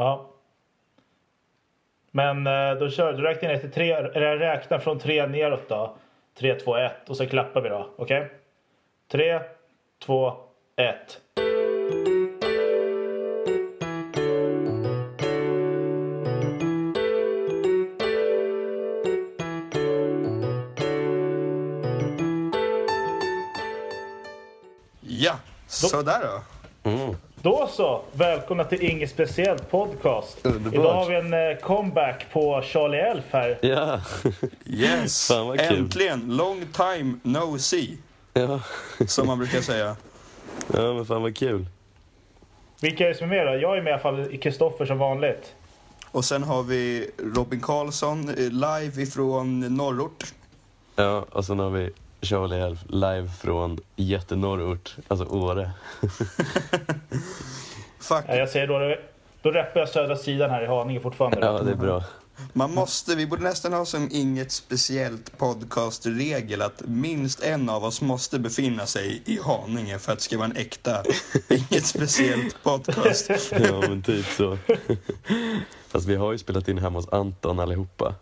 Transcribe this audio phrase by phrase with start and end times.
[0.00, 0.26] Ja.
[2.10, 5.96] Men eh, då kör du räknar ner till tre, eller räknar från tre neråt då.
[6.38, 7.90] Tre, två, ett och så klappar vi då.
[7.96, 8.20] Okej?
[8.20, 8.30] Okay?
[9.08, 9.40] Tre,
[10.04, 10.32] två,
[10.76, 11.20] ett.
[25.00, 25.34] Ja,
[25.66, 26.42] sådär då.
[26.90, 27.16] Mm.
[27.42, 28.02] Då så!
[28.12, 30.38] Välkomna till Inget Speciellt Podcast.
[30.42, 30.74] Underbart.
[30.74, 33.58] Idag har vi en eh, comeback på Charlie Elf här.
[33.62, 34.00] Ja.
[34.64, 35.78] Yes, Fan, vad kul.
[35.78, 36.36] äntligen.
[36.36, 37.98] Long time no see,
[38.32, 38.60] ja.
[39.06, 39.96] som man brukar säga.
[40.74, 41.66] Ja, men fan vad kul.
[42.80, 43.52] Vilka är det som är med då?
[43.60, 45.54] Jag är med i alla fall Kristoffer som vanligt.
[46.10, 50.24] Och sen har vi Robin Karlsson eh, live ifrån norrort.
[50.96, 51.90] Ja, och sen har vi
[52.22, 55.70] Charlie Elf live från jättenorrort, alltså Åre.
[58.00, 58.24] Fuck.
[58.28, 58.96] Ja, jag säger då,
[59.42, 61.38] då rappar jag södra sidan här i Haninge fortfarande.
[61.40, 62.04] Ja, det är bra.
[62.52, 68.00] Man måste, vi borde nästan ha som inget speciellt podcastregel att minst en av oss
[68.00, 71.02] måste befinna sig i Haninge för att det ska vara en äkta,
[71.48, 73.30] inget speciellt podcast.
[73.50, 74.58] Ja, men typ så.
[75.88, 78.14] Fast vi har ju spelat in hemma hos Anton allihopa.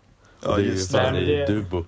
[0.43, 1.43] Ja, det är ju just fan det.
[1.43, 1.85] i Dubo.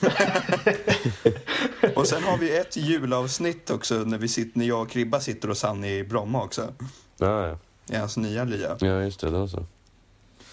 [1.94, 5.48] Och sen har vi ett julavsnitt också när, vi sitter, när jag och Kribba sitter
[5.48, 6.74] hos han i Bromma också.
[7.18, 7.58] Ja, ja.
[7.90, 8.76] I hans nya lya.
[8.80, 9.30] Ja, just det.
[9.30, 9.66] Det var så.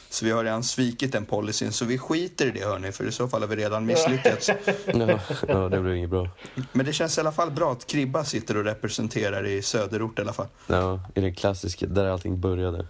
[0.09, 3.11] Så vi har redan svikit den policyn, så vi skiter i det hörni, för i
[3.11, 4.50] så fall har vi redan misslyckats.
[4.86, 6.30] Ja, ja, det blev inget bra.
[6.72, 10.22] Men det känns i alla fall bra att Kribba sitter och representerar i söderort i
[10.22, 10.47] alla fall.
[10.67, 12.88] Ja, i den klassiska, där allting började.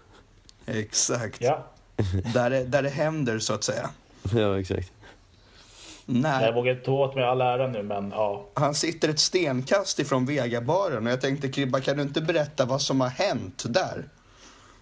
[0.66, 1.42] Exakt.
[1.42, 1.66] Ja.
[2.34, 3.90] Där, det, där det händer så att säga.
[4.34, 4.92] Ja, exakt.
[6.06, 8.50] Jag Nej, vågar inte ta åt mig all ära nu men ja.
[8.54, 12.82] han sitter ett stenkast ifrån Vegabaren och jag tänkte Kribba, kan du inte berätta vad
[12.82, 14.10] som har hänt där?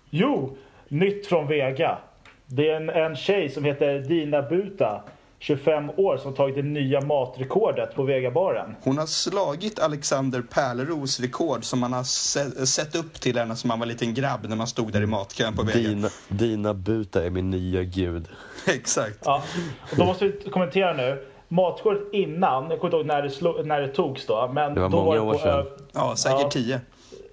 [0.10, 0.58] Jo!
[0.88, 1.98] Nytt från Vega.
[2.46, 5.04] Det är en, en tjej som heter Dina Buta.
[5.44, 8.76] 25 år som har tagit det nya matrekordet på Vegabaren.
[8.82, 13.68] Hon har slagit Alexander Pärleros rekord som man har se, sett upp till henne som
[13.68, 15.80] man var liten grabb när man stod där i matkön på Vega.
[15.80, 18.28] Dina, dina buta är min nya gud.
[18.76, 19.20] Exakt.
[19.26, 19.44] Ja.
[19.92, 21.26] Och då måste vi kommentera nu.
[21.48, 24.50] Matrekordet innan, jag kommer inte ihåg när det, slog, när det togs då.
[24.54, 25.60] Men Det var då många år på sedan.
[25.60, 26.50] ö- Ja, säkert Ja.
[26.50, 26.82] tio.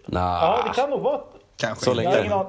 [0.06, 0.22] Nah.
[0.44, 1.20] Ja, det kan nog vara.
[1.56, 1.84] Kanske.
[1.84, 2.24] Så länge.
[2.24, 2.44] Ingen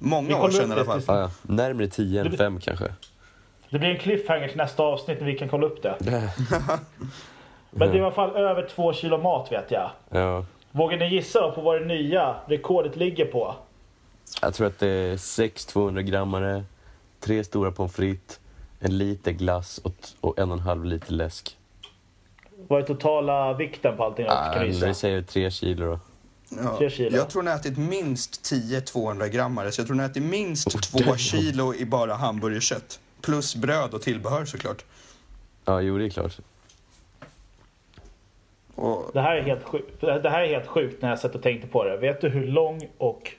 [0.00, 1.02] Många år sedan i alla fall.
[1.06, 1.30] Ja, ja.
[1.42, 2.84] Närmare 10 än 5 kanske.
[3.70, 5.94] Det blir en cliffhanger till nästa avsnitt när vi kan kolla upp det.
[7.70, 9.90] Men det är i alla fall över två kilo mat vet jag.
[10.10, 10.44] Ja.
[10.70, 13.54] Vågar ni gissa då på vad det nya rekordet ligger på?
[14.42, 16.64] Jag tror att det är 6 200 grammare,
[17.20, 18.40] tre stora pommes frites,
[18.80, 21.56] en liter glass och, och en och en halv liter läsk.
[22.68, 24.26] Vad är totala vikten på allting?
[24.28, 26.00] Ah, ni vi säger 3 kilo då.
[26.62, 26.78] Ja.
[26.78, 27.16] Tre kilo.
[27.16, 30.22] Jag tror hon har ätit minst 10 200 grammare, så jag tror hon har ätit
[30.22, 31.16] minst Oh, två damn.
[31.18, 33.00] kilo i bara hamburgerkött.
[33.22, 34.84] Plus bröd och tillbehör såklart.
[35.64, 36.38] Ja, jo det är klart.
[38.74, 40.00] Och, Det här är helt sjukt.
[40.00, 41.96] Det här är helt sjukt när jag satt och tänkte på det.
[41.96, 43.32] Vet du hur lång och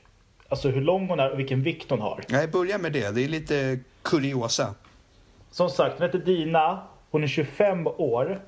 [0.50, 2.24] Alltså hur lång hon är och vilken vikt hon har.
[2.30, 3.16] nej, börja med det.
[3.16, 4.76] Det är lite kuriosa.
[5.52, 6.80] Som sagt, hon heter Dina.
[7.12, 8.40] Hon är 25 år.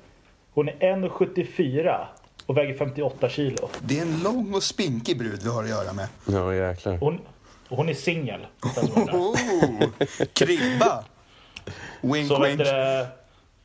[0.54, 2.06] Hon är 1,74
[2.46, 3.68] och väger 58 kilo.
[3.80, 6.08] Det är en lång och spinkig brud vi har att göra med.
[6.26, 6.96] Ja, jäklar.
[6.96, 7.18] Hon,
[7.68, 8.46] och hon är singel.
[9.12, 9.36] Oh,
[10.32, 11.04] kribba!
[12.00, 12.60] Wink, Så wink.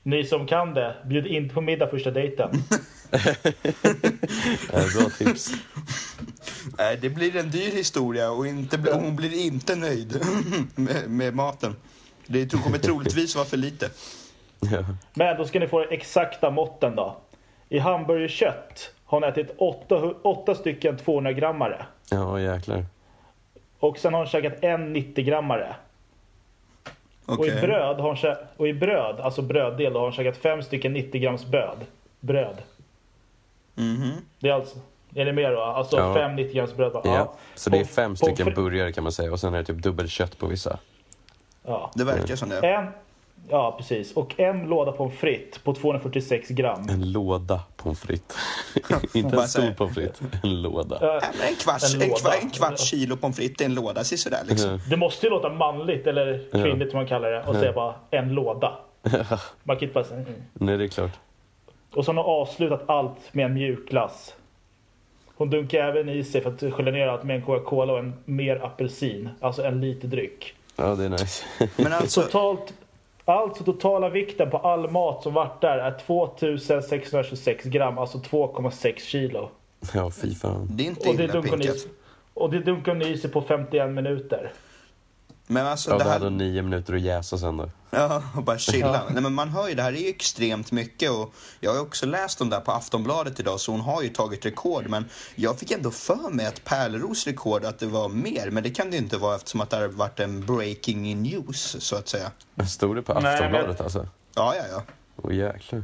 [0.04, 2.50] ni som kan det, bjud inte på middag första dejten.
[4.72, 5.52] Bra tips.
[6.78, 10.26] Nej, det blir en dyr historia och inte, hon blir inte nöjd
[10.76, 11.76] med, med maten.
[12.28, 13.90] Det kommer troligtvis vara för lite.
[14.60, 14.84] Ja.
[15.14, 17.18] Men då ska ni få de exakta måtten då.
[17.70, 21.86] I hamburgerkött har hon ätit 8, 8 stycken 200 grammare.
[22.10, 22.86] ja, jäklar.
[23.80, 25.76] Och sen har hon käkat en 90 grammare.
[27.26, 27.62] Och i Okej.
[27.62, 31.22] bröd har hon och i bröd, alltså bröddel, då har hon käkat fem stycken 90
[31.22, 31.78] grams bröd.
[32.20, 32.56] Bröd.
[33.78, 34.12] Mhm.
[34.40, 34.78] Det är alltså,
[35.16, 35.62] är ni med då?
[35.62, 36.14] Alltså Ja.
[36.14, 36.92] fem 90 grams bröd.
[37.04, 37.34] Ja.
[37.56, 39.64] Så det är fem stycken pommes frites- burgare kan man säga och sen är det
[39.64, 40.80] typ dubbelt kött på vissa.
[41.66, 41.92] Ja.
[41.96, 42.60] Det verkar som det.
[42.68, 42.86] En,
[43.50, 44.14] ja, precis.
[44.14, 46.90] Och en låda pommes frites på 246 gram.
[46.90, 48.38] En låda pommes frites.
[49.14, 50.98] Inte en stor pommes frites, en låda.
[51.02, 52.20] Ja, En kvarts, En en, låda.
[52.22, 54.70] kva, en kvarts kilo pommes frites i en låda, så sådär liksom.
[54.72, 54.80] Ja.
[54.90, 58.30] Det måste ju låta manligt eller kvinnligt som man kallar det och säga bara en
[58.34, 58.78] låda.
[59.64, 60.34] Man kan inte bara säga mm.
[60.54, 61.12] Nej, det är klart.
[61.98, 64.36] Och så har hon avslutat allt med en mjukglass.
[65.36, 68.14] Hon dunkar även i sig för att skölja ner allt med en Coca-Cola och en
[68.26, 69.30] mer apelsin.
[69.40, 70.54] Alltså en liter dryck.
[70.76, 71.46] Ja, det är nice.
[71.76, 72.74] Men alltså, Totalt,
[73.26, 79.50] alltså totala vikten på all mat som varit där är 2626 gram, alltså 2,6 kilo.
[79.94, 80.68] Ja, fy fan.
[80.72, 81.88] det är inte Och det illa dunkar pinkat.
[82.34, 84.52] Och det dunkade hon i sig på 51 minuter.
[85.50, 86.32] Men alltså Ja, det då hade här...
[86.32, 87.70] nio minuter att jäsa sen då.
[87.90, 88.88] Ja, och bara chilla.
[88.88, 89.02] Ja.
[89.14, 92.06] Nej, men man hör ju, det här är ju extremt mycket och jag har också
[92.06, 95.06] läst om det här på Aftonbladet idag så hon har ju tagit rekord men
[95.36, 98.90] jag fick ändå för mig att Pärleros rekord att det var mer men det kan
[98.90, 102.32] det ju inte vara eftersom att det har varit en breaking news så att säga.
[102.70, 104.08] Stod det på Nej, men- Aftonbladet alltså?
[104.36, 104.82] Ja, ja, ja.
[105.24, 105.84] Åh jäklar.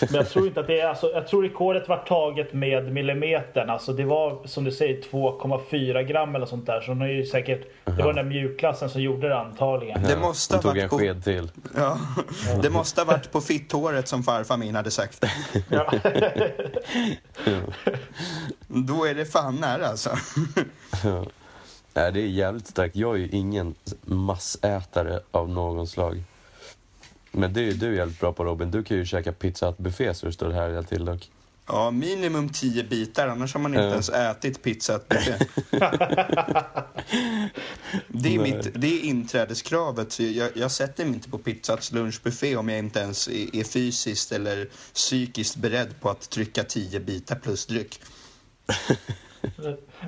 [0.00, 3.70] Men jag tror inte att det är, alltså, jag tror rekordet var taget med millimetern.
[3.70, 6.80] Alltså det var som du säger 2,4 gram eller sånt där.
[6.80, 10.02] Så hon är ju säkert, det var den där mjukklassen som gjorde det antagligen.
[10.02, 11.50] Det måste ha tog en varit på, sked till.
[11.76, 11.98] ja,
[12.62, 15.24] det måste ha varit på fitthåret som farfar min hade sagt.
[15.68, 15.92] Ja.
[18.66, 20.10] Då är det fan nära alltså.
[21.94, 22.96] Nej, det är jävligt starkt.
[22.96, 23.74] Jag är ju ingen
[24.04, 26.22] massätare av någon slag.
[27.36, 28.70] Men det är ju du jävligt bra på Robin.
[28.70, 31.30] Du kan ju käka pizza Hut buffé så det står här hela till dock.
[31.68, 33.90] Ja, minimum 10 bitar, annars har man inte Ja.
[33.90, 35.00] ens ätit pizza.
[38.08, 40.20] det, är mitt, det är inträdeskravet.
[40.20, 44.32] Jag, jag sätter mig inte på pizzats lunchbuffé om jag inte ens är, är fysiskt
[44.32, 48.00] eller psykiskt beredd på att trycka 10 bitar plus dryck.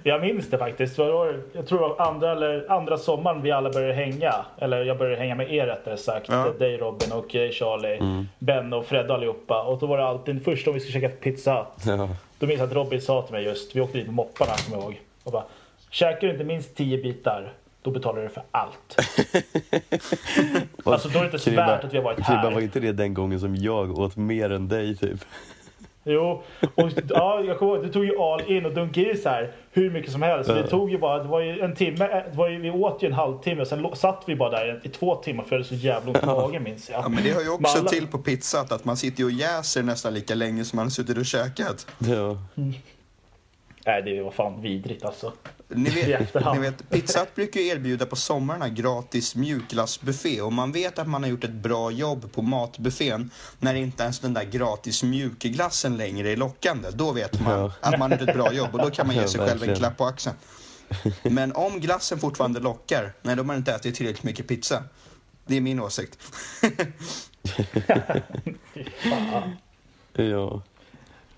[0.03, 0.99] Jag minns det faktiskt.
[0.99, 4.35] Var, jag tror det var andra, eller, andra sommaren vi alla började hänga.
[4.59, 6.29] Eller jag började hänga med er rättare sagt.
[6.29, 6.53] Ja.
[6.59, 9.63] Dig Robin och eh, Charlie, Ben och Fred allihopa.
[9.63, 11.67] Och då var det alltid först om vi skulle käka pizza.
[11.87, 12.09] Ja.
[12.39, 14.77] Då minns jag att Robin sa till mig just, vi åkte dit med mopparna kommer
[14.77, 15.01] jag ihåg.
[15.25, 15.45] Och bara,
[15.91, 17.53] käkar du inte minst 10 bitar,
[17.83, 18.97] då betalar du för allt.
[20.85, 22.51] Alltså då är det inte så värt att vi har varit Kribba, här.
[22.51, 25.21] var inte det den gången som jag åt mer än dig typ?
[26.13, 26.43] Jo,
[26.75, 29.53] och ja, jag kommer ihåg, du tog ju all in och dunkade i så här
[29.71, 30.47] hur mycket som helst.
[30.51, 31.99] Så det tog ju bara, det var ju en timme,
[32.31, 34.89] det var ju, vi åt ju en halvtimme och sen satt vi bara där i
[34.89, 37.05] två timmar för det så jävla ont i magen minns jag.
[37.05, 39.31] Ja, men det hör ju också alla- till på pizzat att man sitter ju och
[39.33, 41.87] jäser nästan lika länge som man har suttit och käkat.
[41.99, 42.37] Ja.
[43.87, 45.33] Nej, det var fan vidrigt alltså.
[45.69, 50.73] Ni vet, ni vet, Pizza Hut brukar ju erbjuda på sommarna gratis mjukglassbuffé och man
[50.73, 54.45] vet att man har gjort ett bra jobb på matbuffén när inte ens den där
[54.45, 56.91] gratis mjukglassen längre är lockande.
[56.91, 57.73] Då vet man Ja.
[57.81, 59.63] att man har gjort ett bra jobb och då kan man ge Ja, sig själv
[59.63, 60.37] en klapp på axeln.
[61.23, 64.83] Men om glassen fortfarande lockar, nej då har man inte ätit tillräckligt mycket pizza.
[65.47, 66.19] Det är min åsikt.
[70.13, 70.63] Ja.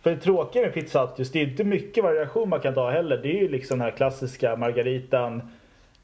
[0.02, 2.90] För det tråkiga med Pizza Hut just, det är inte mycket variation man kan ta
[2.90, 3.16] heller.
[3.16, 5.42] Det är ju liksom den här klassiska margaritan,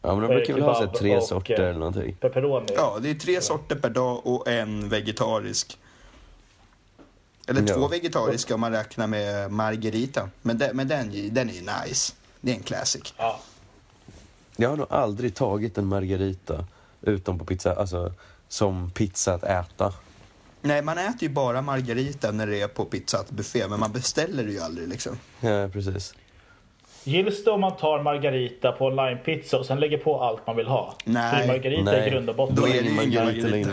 [0.03, 2.17] Ja, men de brukar väl ha så här Kebab tre sorter eh, eller någonting.
[2.21, 2.67] pepperoni.
[2.77, 5.79] Ja, det är tre sorter per dag och en vegetarisk.
[7.49, 7.75] Eller Ja.
[7.75, 10.29] två vegetariska om man räknar med margarita.
[10.43, 12.13] Men, den, men den, den är ju nice.
[12.41, 13.15] Det är en classic.
[13.17, 13.41] Ja.
[14.57, 16.65] Jag har nog aldrig tagit en margarita
[17.03, 18.13] utom på pizza, alltså
[18.49, 19.93] som pizza att äta.
[20.67, 23.93] Nej, man äter ju bara margarita när det är på Pizza Hut buffé, men man
[23.93, 25.19] beställer det ju aldrig liksom.
[25.41, 26.15] Ja, precis.
[27.05, 30.57] Gills det om man tar margarita på en linepizza och sen lägger på allt man
[30.57, 30.95] vill ha?
[31.05, 31.41] Nej.
[31.41, 32.01] För margarita Nej.
[32.01, 32.57] är grund och botten.
[32.57, 33.49] Då är det ju ingen margarita margarita.
[33.49, 33.73] längre.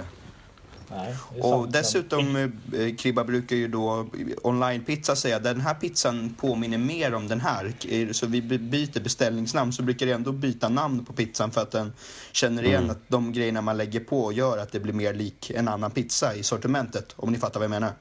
[0.96, 4.08] Nej, Och dessutom, eh, Kribba brukar ju då
[4.44, 7.74] online-pizza säga den här pizzan påminner mer om den här.
[7.90, 11.62] Eh, Så vi by- byter beställningsnamn så brukar det ändå byta namn på pizzan för
[11.62, 11.94] att den
[12.32, 15.68] känner igen att de grejerna man lägger på gör att det blir mer lik en
[15.68, 17.14] annan pizza i sortimentet.
[17.16, 17.92] Om ni fattar vad jag menar.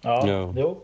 [0.00, 0.54] Ja, Ja.
[0.56, 0.82] jo.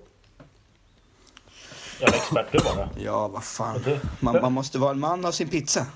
[2.00, 2.88] Jag är expert du bara.
[2.98, 3.80] Ja, vad fan.
[4.20, 5.86] Man, man måste vara en man av sin pizza.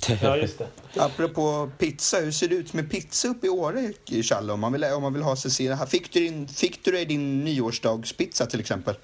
[0.22, 0.66] Ja, just det.
[0.96, 4.52] Apropå pizza, hur ser det ut med pizza uppe i Åre, Challe?
[4.52, 5.86] Om man vill, om man vill ha Cecilia.
[5.86, 8.94] Fick du, din, fick du dig din nyårsdagspizza till exempel?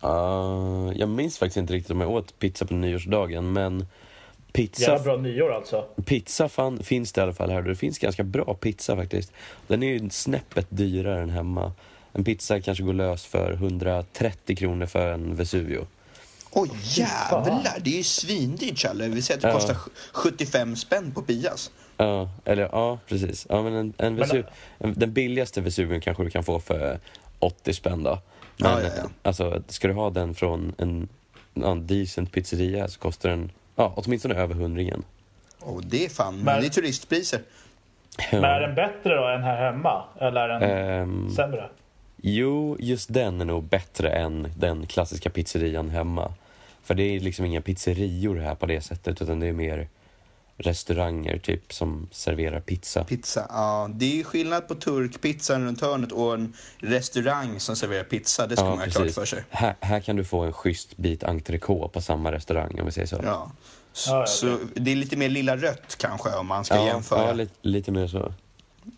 [0.00, 3.86] Ah, jag minns faktiskt inte riktigt om jag åt pizza på nyårsdagen, men
[4.52, 5.82] pizza, Jävla bra nyår alltså.
[6.04, 7.62] pizza fan, finns det i alla fall här.
[7.62, 9.32] Det finns ganska bra pizza faktiskt.
[9.66, 11.72] Den är ju snäppet dyrare än hemma.
[12.12, 15.86] En pizza kanske går lös för 130 kronor för en Vesuvio.
[16.54, 19.08] Oj jävlar, det är ju svindyrt Challe.
[19.08, 19.54] Vi säger att det Ja.
[19.54, 19.76] kostar
[20.12, 21.70] 75 spänn på Pias.
[21.96, 23.46] Ja, eller ja, precis.
[23.50, 24.42] Ja, men en, en Vesu,
[24.78, 26.98] en, den billigaste Vesuvion kanske du kan få för
[27.38, 28.18] 80 spänn då.
[28.56, 29.02] Men Ja, ja, ja.
[29.22, 31.08] alltså, ska du ha den från en,
[31.54, 35.04] en decent pizzeria så kostar den ja, åtminstone över hundringen.
[35.60, 37.40] Och det är fan, Men- det är turistpriser.
[38.32, 40.04] Men är den bättre då än här hemma?
[40.20, 40.62] Eller är den
[41.02, 41.68] Ehm, sämre?
[42.16, 46.32] Jo, just den är nog bättre än den klassiska pizzerian hemma.
[46.84, 49.88] För det är liksom inga pizzerior här på det sättet, utan det är mer
[50.56, 53.04] restauranger typ som serverar pizza.
[53.04, 53.90] Pizza, ja.
[53.92, 58.46] Det är ju skillnad på turkpizzan runt hörnet och en restaurang som serverar pizza.
[58.46, 59.44] Det ska man ha klart för sig.
[59.50, 63.06] Här, här kan du få en schysst bit entrecote på samma restaurang om vi säger
[63.06, 63.20] så.
[63.24, 63.50] Ja.
[63.92, 66.86] Så, Ja, ja, så det är lite mer lilla rött kanske om man ska ja,
[66.86, 67.26] jämföra.
[67.26, 68.32] ja lite, lite mer så.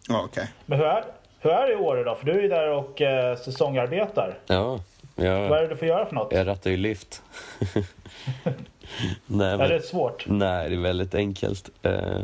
[0.09, 0.49] Ja, okej.
[0.67, 1.05] Men hur är,
[1.41, 2.15] hur är det i Åre då?
[2.15, 4.39] För du är ju där och eh, säsongarbetar.
[4.47, 4.81] Ja,
[5.17, 5.27] Vad
[5.59, 6.33] är det du får göra för något?
[6.33, 7.23] jag rattar ju lift.
[9.27, 10.25] Nej, Är men, det svårt?
[10.27, 11.71] nej, det är väldigt enkelt.
[11.83, 12.21] Eh,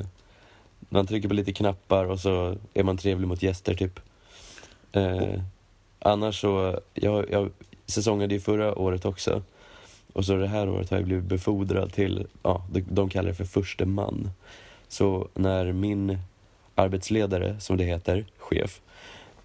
[0.89, 4.01] man trycker på lite knappar och så är man trevlig mot gäster typ.
[4.93, 5.41] Eh,
[5.99, 7.51] annars så, jag, jag
[7.87, 9.43] säsongade ju förra året också.
[10.13, 13.35] Och så det här året har jag blivit befordrad till, ja, de, de kallar det
[13.35, 14.31] för förste man.
[14.89, 16.19] Så när min
[16.75, 18.81] arbetsledare, som det heter, chef,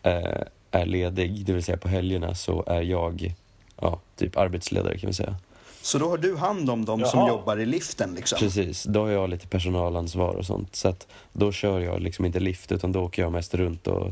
[0.04, 3.34] eh, är ledig, det vill säga på helgerna, så är jag
[3.82, 5.36] ja, typ arbetsledare kan vi säga.
[5.82, 7.30] Så då har du hand om de som Jaha.
[7.30, 8.40] jobbar i liften liksom?
[8.40, 10.76] Precis, då har jag lite personalansvar och sånt.
[10.76, 14.12] Så att då kör jag liksom inte lift utan då åker jag mest runt och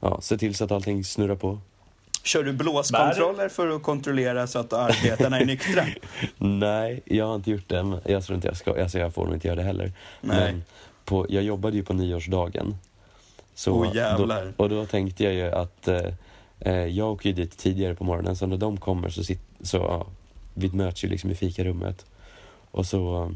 [0.00, 1.58] ja, ser till så att allting snurrar på.
[2.22, 5.86] Kör du blåskontroller för att kontrollera så att arbetarna är nyktra?
[6.38, 8.00] Nej, jag har inte gjort det.
[8.04, 9.92] Jag tror inte jag ska, alltså jag får nog inte göra det heller.
[10.20, 10.52] Nej.
[10.52, 10.64] Men
[11.04, 12.76] på, jag jobbade ju på nyårsdagen.
[13.54, 14.44] Så jävlar.
[14.56, 16.12] Då, och då tänkte jag ju att eh,
[16.60, 19.76] eh, jag åker ju dit tidigare på morgonen så när de kommer så, sit, så
[19.76, 20.06] ja,
[20.54, 22.06] vi möts ju liksom i fikarummet.
[22.70, 23.32] Och så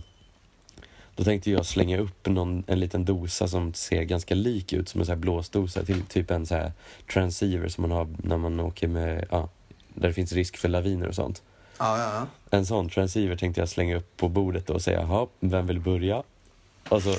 [1.16, 5.00] då tänkte jag slänga upp någon, en liten dosa som ser ganska lik ut som
[5.00, 6.72] en så här blåsdosa till typ en så här
[7.12, 9.48] transceiver som man har när man åker med, ja,
[9.94, 11.42] där det finns risk för laviner och sånt.
[11.78, 12.26] Ja, ja, ja.
[12.58, 16.22] En sån transceiver tänkte jag slänga upp på bordet och säga, jaha, vem vill börja?
[16.88, 17.10] Och så...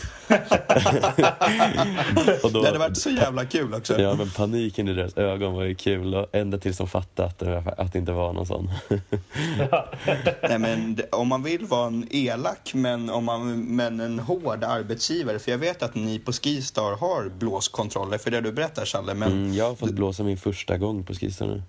[2.43, 3.99] och då, Det hade varit så jävla kul också.
[4.01, 7.39] Ja, men paniken i deras ögon var ju kul och ända tills de fattade att
[7.39, 8.69] det, att det inte var någon sån.
[10.49, 15.39] Nej, men om man vill vara en elak men, om man, men en hård arbetsgivare,
[15.39, 19.31] för jag vet att ni på Skistar har blåskontroller, för det du berättar Challe, men,
[19.31, 21.61] Mm, jag har fått blåsa min första gång på skistar nu.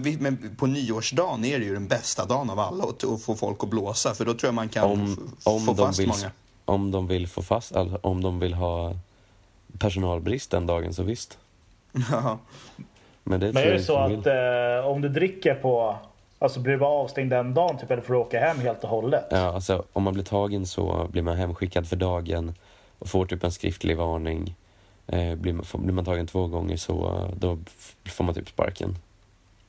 [0.00, 3.34] vi- men på nyårsdagen är det ju den bästa dagen av alla att, att få
[3.36, 6.30] folk att blåsa, för då tror jag man kan Om, om, få fast vill, många.
[6.70, 8.94] Om de vill få fast, alltså, om de vill ha
[9.78, 11.38] personalbrist den dagen så visst.
[12.10, 12.38] Ja.
[13.24, 15.96] Men det Men är det så att eh, om du dricker på...
[16.38, 18.88] Alltså blir du bara avstängd den dagen typ, eller får du åka hem helt och
[18.90, 19.24] hållet?
[19.30, 22.54] Ja, alltså, om man blir tagen så blir man hemskickad för dagen
[22.98, 24.54] och får typ en skriftlig varning.
[25.06, 27.58] Eh, blir, man, blir man tagen två gånger så då
[28.08, 28.96] får man typ sparken.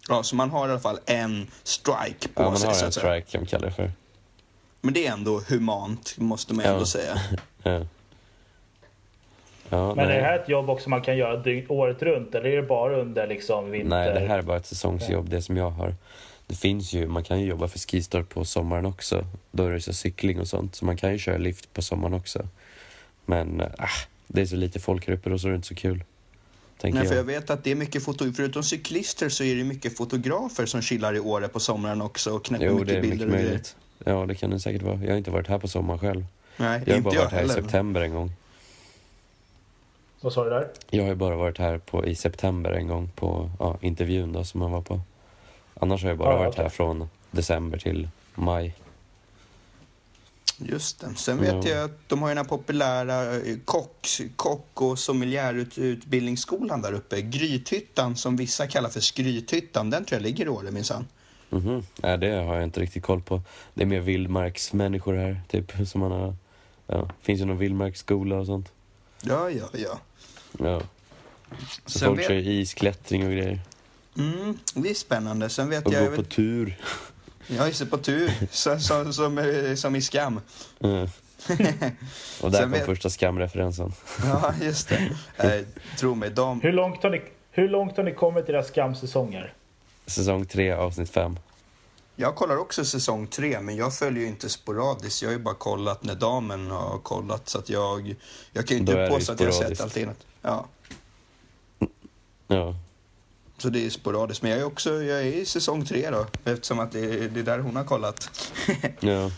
[0.10, 2.84] ja, så man har i alla fall en strike på Ja, man sig, har så
[2.84, 3.04] en att säga.
[3.22, 3.92] strike kan man kalla det för.
[4.82, 6.86] Men det är ändå humant, måste man ändå Ja.
[6.86, 7.22] säga.
[7.64, 7.86] Ja.
[9.70, 10.16] Ja, Men nej.
[10.16, 12.68] är det här ett jobb också man kan göra dygn, året runt eller är det
[12.68, 13.90] bara under liksom vinter?
[13.90, 15.96] Nej, det här är bara ett säsongsjobb, det som jag har.
[16.48, 19.26] Det finns ju, man kan ju jobba för Skistar på sommaren också.
[19.52, 22.14] Då är det så cykling och sånt, så man kan ju köra lift på sommaren
[22.14, 22.48] också.
[23.26, 23.68] Men äh,
[24.28, 26.04] det är så lite folkgrupper och så är det inte så kul.
[26.84, 27.24] Nej, för jag jag.
[27.24, 28.32] vet att det är mycket foto...
[28.34, 32.46] Förutom cyklister så är det mycket fotografer som chillar i Åre på sommaren också och
[32.46, 33.62] knäpper Jo, mycket det är bilder mycket och grejer.
[34.06, 35.00] Ja, det kan det säkert vara.
[35.04, 36.26] Jag har inte varit här på sommaren själv.
[36.58, 37.54] Nej, Jag har inte bara jag varit här i heller.
[37.62, 38.32] september en gång.
[40.22, 40.68] Vad sa du där?
[40.90, 44.44] Jag har ju bara varit här på, i september en gång på ja, intervjun då,
[44.44, 45.02] som man var på.
[45.74, 46.64] Annars har jag bara Ja, varit okej.
[46.64, 48.76] här från december till maj.
[50.58, 51.14] Just det.
[51.16, 51.72] Sen vet Ja.
[51.72, 57.22] jag att de har ju den här populära eh, kock, kock och sommelierutbildningsskolan där uppe.
[57.22, 59.90] Grythyttan, som vissa kallar för Skrythyttan.
[59.90, 61.08] Den tror jag ligger i Åre minsann.
[61.52, 61.84] Mhm.
[61.96, 63.42] Nej, det har jag inte riktigt koll på.
[63.74, 65.72] Det är mer vildmarksmänniskor här, typ.
[65.88, 66.36] Som man har,
[66.88, 68.72] ja, finns ju någon vildmarksskola och sånt.
[69.22, 70.00] Ja, ja, ja.
[70.60, 70.82] Ja.
[71.86, 73.60] Så Sen folk vet- kör isklättring och grejer.
[74.18, 75.50] Mm, det är spännande.
[75.50, 76.10] Sen vet Och jag...
[76.10, 76.78] går på tur.
[77.48, 80.42] Jag är på tur, så, så, som, eh, som i Skam.
[80.80, 81.02] Mm.
[82.42, 83.94] och där Sen kom vet- första skamreferensen.
[84.26, 85.12] Ja, just det.
[85.38, 85.66] Eh,
[86.00, 86.62] tro mig, de...
[86.62, 89.54] Hur långt har ni, hur långt har ni kommit i era skamsäsonger?
[90.06, 91.40] Säsong tre, avsnitt fem.
[92.16, 95.22] Jag kollar också säsong tre, men jag följer ju inte sporadiskt.
[95.22, 98.16] Jag har ju bara kollat när damen har kollat, så att jag...
[98.54, 100.16] Jag kan ju inte påstå att jag har sett allt innan.
[100.42, 100.66] Ja,
[102.48, 102.76] Ja.
[103.58, 104.42] så det är sporadiskt.
[104.42, 107.40] Men jag är också jag är i säsong tre då, eftersom att det är, det
[107.40, 108.30] är där hon har kollat.
[109.00, 109.32] ja.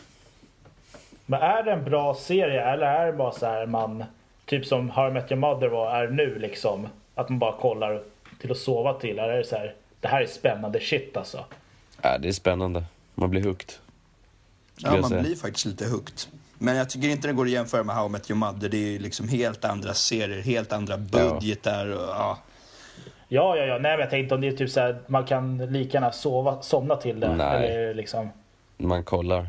[1.26, 4.04] Men är det en bra serie eller är det bara så här man,
[4.46, 6.88] typ som How I Met Your Mother var, är nu liksom?
[7.16, 8.04] Att man bara kollar
[8.42, 9.20] till att sova till?
[9.20, 11.46] Eller är det så här, det här är spännande shit alltså?
[12.02, 12.84] ja, det är spännande.
[13.16, 13.72] Man blir hooked.
[14.78, 15.22] Ja, man säga.
[15.22, 16.20] blir faktiskt lite hooked.
[16.58, 18.70] Men jag tycker inte det går att jämföra med How I Met Your Mother.
[18.70, 22.38] Det är ju liksom helt andra serier, helt andra budgetar och ja.
[23.28, 23.74] Ja, ja, ja.
[23.74, 26.62] Nej, men jag tänkte om det är typ så här, man kan lika gärna sova,
[26.62, 27.36] somna till det.
[27.36, 27.68] Nej.
[27.68, 28.30] Eller liksom...
[28.78, 29.48] Man kollar.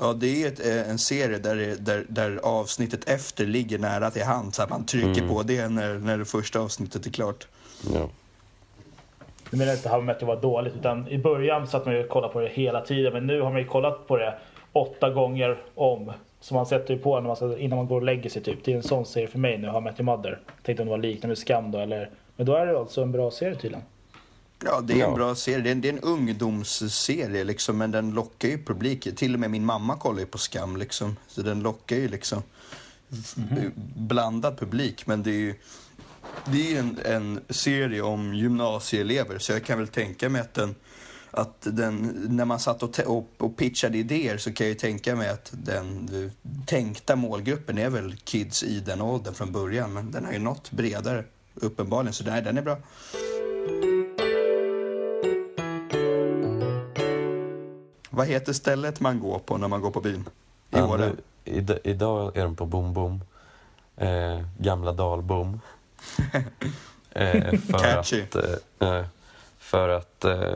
[0.00, 4.24] Ja, det är ett, eh, en serie där, där, där avsnittet efter ligger nära till
[4.24, 5.28] hand så att man trycker Mm.
[5.28, 7.46] på det när, när det första avsnittet är klart.
[7.94, 8.08] Ja.
[9.50, 11.94] Nu menar jag inte How I Met Your var dåligt, utan i början satt man
[11.94, 13.12] ju och kollade på det hela tiden.
[13.12, 14.38] Men nu har man ju kollat på det
[14.72, 16.12] åtta gånger om.
[16.40, 18.64] Så man sätter ju på när man ska, innan man går och lägger sig typ.
[18.64, 20.40] Det är en sån serie för mig nu, How I Met Your Mother.
[20.62, 22.10] Tänkte om det var liknande Skam då, eller...
[22.36, 23.84] Men då är det alltså en bra serie tydligen.
[24.64, 25.58] Ja, det är en bra serie.
[25.58, 29.16] Det är en, det är en ungdomsserie liksom, men den lockar ju publik.
[29.16, 31.16] Till och med min mamma kollar ju på Skam liksom.
[31.28, 32.42] Så den lockar ju liksom
[33.36, 33.72] Mhm.
[33.96, 35.06] blandad publik.
[35.06, 35.54] Men det är ju
[36.44, 40.74] det är en, en serie om gymnasieelever så jag kan väl tänka mig att den
[41.30, 45.16] att den, när man satt och, och, och pitchade idéer så kan jag ju tänka
[45.16, 46.10] mig att den
[46.66, 49.92] tänkta målgruppen är väl kids i den åldern från början.
[49.92, 52.78] Men den har ju nått bredare uppenbarligen, så nej, den är bra.
[58.10, 60.20] Vad heter stället man går på när man går på byn?
[60.20, 60.26] I
[60.70, 61.12] Ja, Åre?
[61.84, 63.20] idag är de på Bom Bom.
[63.96, 65.60] Eh, gamla Dalbom.
[67.12, 68.22] Eh, för Catchy.
[68.22, 69.04] att, eh, eh,
[69.58, 70.54] för att eh,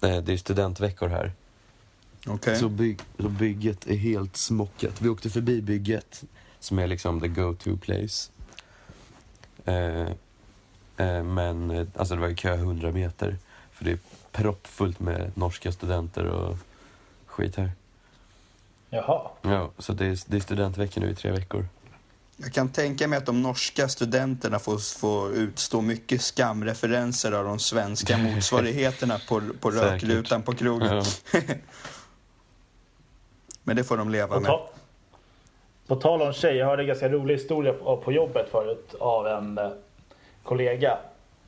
[0.00, 1.32] eh, det är studentveckor här.
[2.26, 2.56] Okej.
[2.56, 5.00] Så, bygg, så bygget är helt smockat.
[5.00, 6.24] Vi åkte förbi bygget
[6.60, 8.30] som är liksom the go-to place.
[9.64, 10.08] Eh,
[10.96, 13.36] eh, men alltså det var ju kö 100 meter.
[13.72, 13.98] För det är
[14.32, 16.56] proppfullt med norska studenter och
[17.26, 17.72] skit här.
[18.90, 19.28] Jaha.
[19.42, 21.66] Ja, så det är, det är studentveckor nu i tre veckor.
[22.36, 27.58] Jag kan tänka mig att de norska studenterna får, får utstå mycket skamreferenser av de
[27.58, 31.02] svenska motsvarigheterna på, på rökrutan på krogen.
[31.32, 31.40] Ja.
[33.64, 34.46] Men det får de leva På, med.
[34.50, 34.68] ta-
[35.86, 39.26] på tal om tjej, jag hörde en ganska rolig historia på, på jobbet förut av
[39.26, 39.68] en eh,
[40.42, 40.98] kollega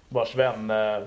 [0.09, 0.99] vars vän eh,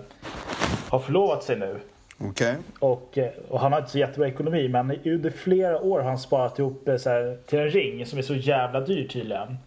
[0.90, 1.80] har förlovat sig nu.
[2.18, 2.56] Okej.
[2.80, 6.20] Och, eh, och han har inte så jättebra ekonomi men under flera år har han
[6.20, 9.58] sparat ihop eh, så här, till en ring som är så jävla dyr tydligen.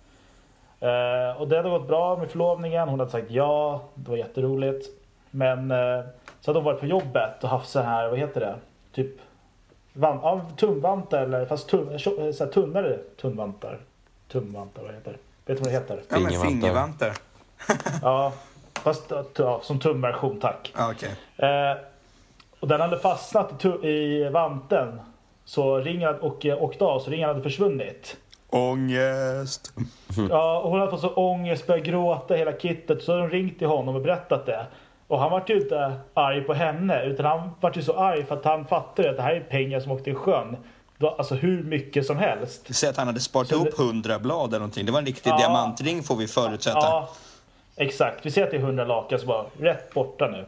[0.81, 2.89] Eh, och det hade gått bra med förlovningen.
[2.89, 3.81] Hon hade sagt ja.
[3.95, 4.87] Det var jätteroligt.
[5.31, 6.01] Men eh,
[6.41, 8.55] så hade hon varit på jobbet och haft så här, vad heter det?
[8.93, 9.11] Typ
[9.93, 12.11] van, ja, tumvantar eller fast tum, så
[12.45, 13.79] här, tunnare tunnvantar.
[14.29, 15.19] Tumvantar, vad heter det?
[15.53, 16.01] Vet du vad det heter?
[16.09, 17.13] Ja, men Fingervantar.
[18.03, 18.33] Ja,
[18.83, 20.73] fast ja, som tumversion tack.
[20.77, 21.11] Ja, okej.
[21.37, 21.77] Eh,
[22.61, 25.01] och den hade fastnat i, tu- i vanten.
[25.45, 28.17] Så ringen och eh, åkt av så ringen hade försvunnit.
[28.55, 29.73] Ångest.
[30.31, 33.03] Ja, hon hade fått så ångest, börjat gråta hela kittet.
[33.03, 34.67] Så hade de ringt till honom och berättat det.
[35.07, 38.35] Och han var ju inte arg på henne utan han var ju så arg för
[38.37, 40.57] att han fattade att det här är pengar som åkte i sjön.
[40.99, 42.75] Var Alltså hur mycket som helst.
[42.75, 44.87] Säg att han hade sparat Så ihop det- 100 blad eller någonting.
[44.87, 45.37] Det var en riktig Ja.
[45.39, 46.79] diamantring får vi förutsätta.
[46.79, 47.09] Ja,
[47.77, 48.27] exakt.
[48.27, 50.47] Vi ser att det är 100 lakan så bara rätt borta nu.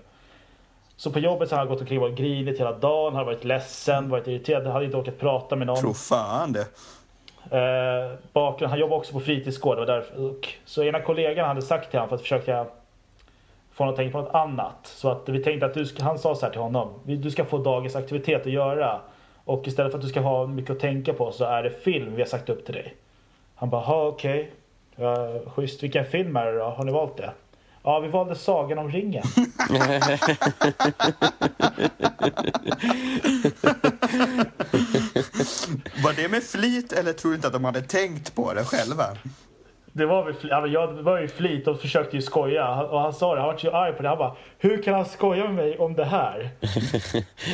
[0.97, 4.09] Så på jobbet så har han gått omkring och grinigt hela dagen, har varit ledsen,
[4.11, 5.77] varit irriterad, hade inte orkat prata med någon.
[5.81, 6.67] Tro fan det.
[7.51, 9.79] Eh, bakgrund, han jobbar också på fritidsgård.
[9.79, 12.65] Var därför, och, så ena kollegan hade sagt till honom för att försöka
[13.73, 14.77] få honom att tänka på något annat.
[14.83, 16.89] Så att vi tänkte att du ska, han sa så här till honom.
[17.05, 19.01] "Vi- Du ska få dagens aktivitet att göra.
[19.45, 22.15] Och istället för att du ska ha mycket att tänka på så är det film
[22.15, 22.95] vi har sagt upp till dig.
[23.55, 24.51] Han bara, "Ha, okej.
[24.97, 25.83] Ja, schysst.
[25.83, 26.65] Vilken film är det då?
[26.65, 27.31] Har ni valt det?
[27.83, 29.23] Ja, vi valde Sagan om ringen.
[36.05, 39.05] Var det med flit eller tror du inte att de hade tänkt på det själva?
[39.93, 42.69] Det var, väl, fl- ja, men jag var ju flit och försökte ju skoja.
[42.83, 44.09] Och han sa det, han var så arg på det.
[44.09, 46.51] Han bara, hur kan han skoja med mig om det här?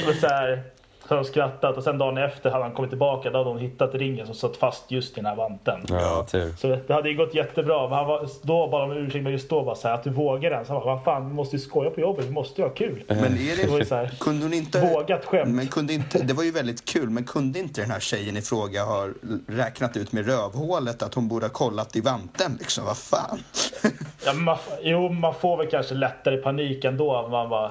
[0.09, 0.63] och så här,
[1.09, 3.31] så har de skrattat och sen dagen efter hade han kommit tillbaka.
[3.31, 5.81] Då hade de hittat ringen som satt fast just i den här vanten.
[5.89, 6.53] Ja, tur.
[6.59, 7.89] Så det hade ju gått jättebra.
[7.89, 10.11] Men han var, då de om ursäkt, men just då var så här, att du
[10.11, 10.67] vågar den.
[10.67, 12.25] Så han bara, vad fan, vi måste ju skoja på jobbet.
[12.25, 13.05] Vi måste ju ha kul.
[13.09, 14.81] Men är Det så här, Kunde hon inte...
[14.81, 15.55] vågat skämt.
[15.55, 18.43] Men kunde inte, det var ju väldigt kul, men kunde inte den här tjejen i
[18.43, 19.09] fråga ha
[19.47, 22.57] räknat ut med rövhålet att hon borde ha kollat i vanten?
[22.61, 23.39] Liksom, vad fan?
[24.25, 27.23] Ja, men man, jo, man får väl kanske lättare panik ändå.
[27.23, 27.71] När man, bara,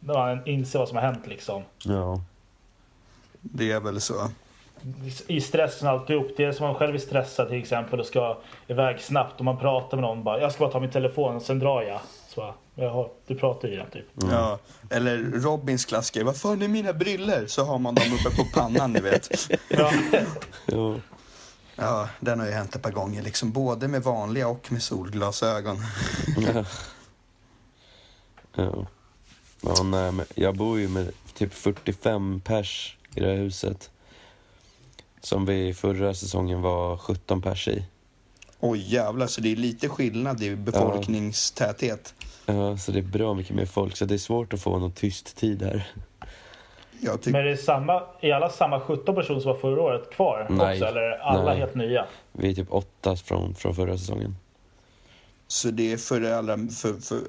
[0.00, 1.62] när man inser vad som har hänt liksom.
[1.84, 2.20] Ja.
[3.52, 4.30] Det är väl så.
[5.26, 6.28] i stressen alltihop.
[6.36, 9.58] Det är som man själv är stressad till exempel och ska iväg snabbt och man
[9.58, 12.00] pratar med någon bara jag ska bara ta min telefon och sen drar jag.
[12.28, 14.06] Så bara, Jaha, du pratar i den typ.
[14.30, 14.58] Ja.
[14.90, 17.46] Eller Robins klassiker, vad fan är mina briller?
[17.46, 19.50] Så har man dem uppe på pannan, ni vet.
[19.68, 19.92] Ja,
[20.66, 21.00] Jo.
[21.76, 25.76] Ja, den har ju hänt ett par gånger, liksom, både med vanliga och med solglasögon.
[26.36, 26.64] Ja.
[28.54, 28.86] Ja.
[29.60, 33.90] Ja, nej, men jag bor ju med typ 45 pers i det här huset.
[35.20, 37.84] Som vi förra säsongen var 17 pers i.
[38.60, 42.14] Oj jävlar, så det är lite skillnad i befolkningstäthet.
[42.46, 44.92] Ja, så det är bra mycket mer folk, så det är svårt att få någon
[44.92, 45.90] tyst tid här.
[47.00, 50.10] Jag tyck- men är, det samma, är alla samma 17 personer som var förra året
[50.10, 50.72] kvar Nej.
[50.72, 50.84] också?
[50.84, 51.58] Eller är alla Nej.
[51.58, 52.04] helt nya?
[52.32, 54.36] Vi är typ åtta från, från förra säsongen.
[55.48, 57.20] Så det är för alla, för, för,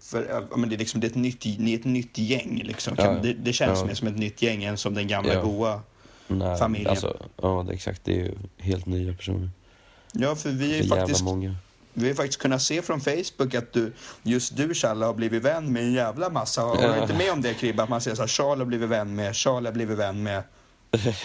[0.00, 2.94] för, men det är liksom det är ett nytt, ni är ett nytt gäng liksom.
[2.98, 3.10] Ja.
[3.22, 3.86] det, det känns Ja.
[3.86, 5.42] mer som ett nytt gäng än som den gamla Ja.
[5.42, 5.80] goa.
[6.28, 6.90] Nej, Familjen.
[6.90, 8.04] Alltså, ja, det, exakt.
[8.04, 9.50] Det är ju helt nya personer.
[10.12, 11.56] Ja, för vi är För faktiskt, många.
[11.92, 15.72] Vi har faktiskt kunnat se från Facebook att du, just du Challe har blivit vän
[15.72, 16.62] med en jävla massa.
[16.62, 17.82] Har du inte med om det Kribbe?
[17.82, 20.42] Att man säger så här, Charlie har blivit vän med, Charlie har blivit vän med.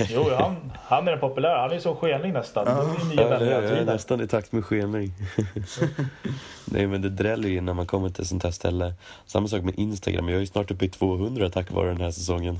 [0.09, 1.61] Jo, han, han är den populära.
[1.61, 2.65] Han är som skenling nästan.
[2.67, 2.95] Ja.
[3.15, 5.13] Det är jag är nästan i takt med skening.
[6.65, 8.93] Nej men det dräller ju när man kommer till ett sånt här ställe.
[9.25, 12.11] Samma sak med Instagram, jag är ju snart uppe i 200 tack vare den här
[12.11, 12.59] säsongen.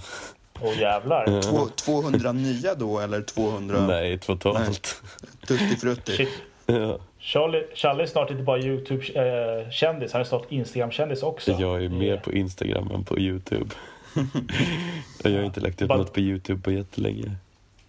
[0.62, 1.42] Åh jävlar.
[1.42, 5.02] Två, 200 nya då eller 200 Nej, totalt.
[5.48, 6.18] tuttifrutti?
[6.18, 6.30] Shit.
[6.66, 6.98] Ja.
[7.20, 11.52] Charlie, Charlie är snart inte bara YouTube-kändis, han är snart Instagram-kändis också.
[11.52, 13.76] Jag är mer på Instagram än på Youtube.
[15.24, 17.36] jag har inte lagt upp Bara- något på Youtube på jättelänge.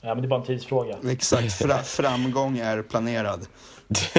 [0.00, 0.96] Ja, men det är bara en tidsfråga.
[1.08, 3.46] Exakt, fra, framgång är planerad.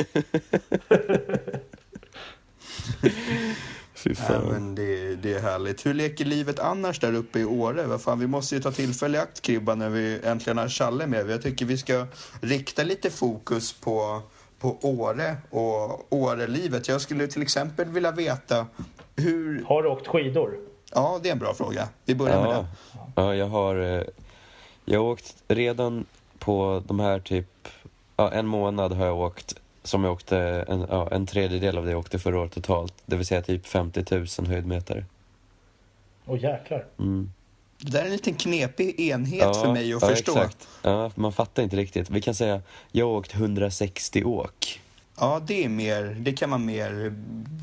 [3.96, 4.48] Fy Ja, fan.
[4.52, 5.86] men det, det är härligt.
[5.86, 7.84] Hur leker livet annars där uppe i Åre?
[7.88, 11.08] Vad fan, vi måste ju ta tillfälle i akt, Kribba, när vi äntligen har Challe
[11.08, 11.30] med.
[11.30, 12.08] Jag tycker vi ska
[12.42, 14.22] rikta lite fokus på,
[14.60, 16.88] på Åre och Årelivet.
[16.88, 18.68] Jag skulle till exempel vilja veta
[19.16, 19.64] hur...
[19.68, 20.56] Har du åkt skidor?
[20.96, 21.90] Ja, det är en bra fråga.
[22.06, 22.66] Vi börjar med Ja, den.
[23.16, 23.76] ja, jag har...
[23.98, 24.04] eh,
[24.86, 26.06] Jag har åkt redan
[26.40, 27.68] på de här typ...
[28.18, 31.92] Ja, en månad har jag åkt som jag åkte, en, ja, en tredjedel av det
[31.92, 32.94] jag åkte förra året totalt.
[33.06, 34.06] Det vill säga typ 50
[34.40, 35.06] 000 höjdmeter.
[36.26, 36.86] Åh jäklar.
[37.00, 37.32] Mm.
[37.78, 40.32] Det där är en liten knepig enhet för mig att ja, förstå.
[40.32, 40.68] Exakt.
[40.82, 42.10] Ja, man fattar inte riktigt.
[42.10, 44.82] Vi kan säga, jag har åkt 160 åk.
[45.20, 47.14] Ja, det är mer, det kan man mer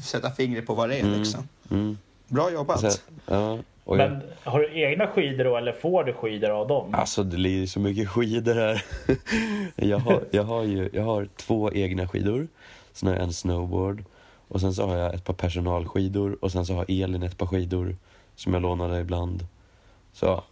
[0.07, 1.19] sätta fingret på vad det är Mm.
[1.19, 1.49] liksom.
[1.71, 1.99] Mm.
[2.31, 2.81] Bra jobbat.
[2.81, 6.69] Så, ja, och jag, Men har du egna skidor då eller får du skidor av
[6.69, 6.95] dem?
[6.95, 8.85] Alltså det blir så mycket skidor här.
[9.77, 12.49] jag, har, jag, har ju, jag har två egna skidor,
[12.93, 14.05] sen har jag en snowboard
[14.49, 17.47] och sen så har jag ett par personalskidor och sen så har Elin ett par
[17.47, 17.97] skidor
[18.37, 19.47] som jag lånade ibland.
[20.13, 20.45] Så ja,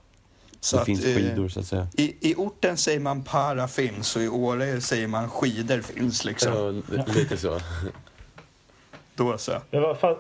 [0.60, 1.86] Så det att, finns eh, skidor så att säga.
[1.96, 6.82] I, I orten säger man para finns och i Åre säger man skidor finns liksom.
[7.06, 7.60] lite så.
[9.14, 9.52] Då så.
[9.70, 10.16] Men vad, fan,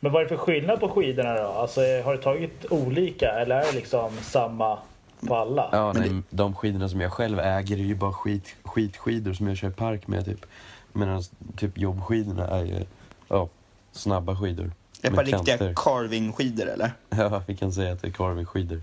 [0.00, 1.48] men vad är det för skillnad på skidorna då?
[1.48, 4.78] Alltså, har du tagit olika eller är det liksom samma
[5.26, 5.68] på alla?
[5.72, 9.48] Ja, Men nej, de skidorna som jag själv äger är ju bara skit, skitskidor som
[9.48, 10.46] jag kör park med typ.
[10.92, 11.22] Medan
[11.56, 12.84] typ jobbskidorna är ju
[13.28, 13.48] ja,
[13.92, 14.72] snabba skidor.
[15.02, 16.92] Ett med par riktiga carvingskidor eller?
[17.10, 18.82] Ja, vi kan säga att det är carvingskidor.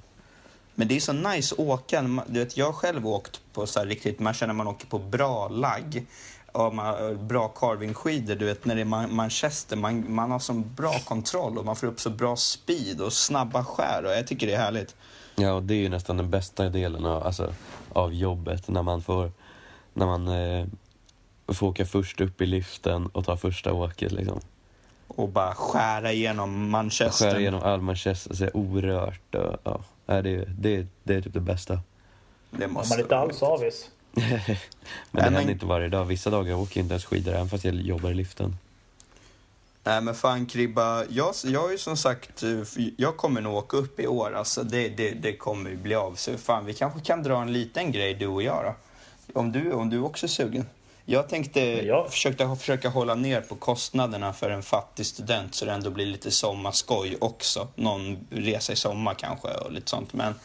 [0.76, 2.02] Men det är så nice att åka.
[2.28, 5.00] Du vet, jag har själv åkt på så här riktigt, man känner man åker på
[5.00, 6.06] bra lagg.
[6.58, 10.74] Och man, bra carvingskidor, du vet när det är Man- Manchester, man, man har sån
[10.76, 14.48] bra kontroll och man får upp så bra speed och snabba skär och jag tycker
[14.48, 14.96] det är härligt.
[15.36, 17.54] Ja, och det är ju nästan den bästa delen av, alltså,
[17.94, 19.32] av jobbet när man får,
[19.94, 20.66] när man eh,
[21.48, 24.40] får åka först upp i liften och ta första åket liksom.
[25.08, 27.32] Och bara skära igenom Manchester.
[27.32, 31.40] Skär igenom all Manchester, så är orört och ja, det, det, det är typ det
[31.40, 31.80] bästa.
[32.52, 33.90] Det måste man inte vara alls avis.
[34.18, 34.58] Men det
[35.12, 36.06] Nej, men- händer inte varje dag.
[36.06, 38.58] Vissa dagar åker jag inte ens skidor även fast jag jobbar i liften.
[39.84, 42.50] Nej men fan Kribba, jag, jag har ju som sagt, eh,
[42.98, 44.64] jag kommer nog åka upp i år alltså.
[44.64, 46.16] Det, det, det kommer ju bli av.
[46.16, 49.40] Så fan vi kanske kan dra en liten grej du och jag då.
[49.40, 50.66] Om du, om du också är sugen.
[51.06, 52.08] Jag tänkte Ja.
[52.10, 56.32] försöka, försöka hålla ner på kostnaderna för en fattig student så det ändå blir lite
[56.32, 57.68] sommarskoj också.
[57.76, 60.14] Någon resa i sommar kanske och lite sånt.
[60.14, 60.36] Men,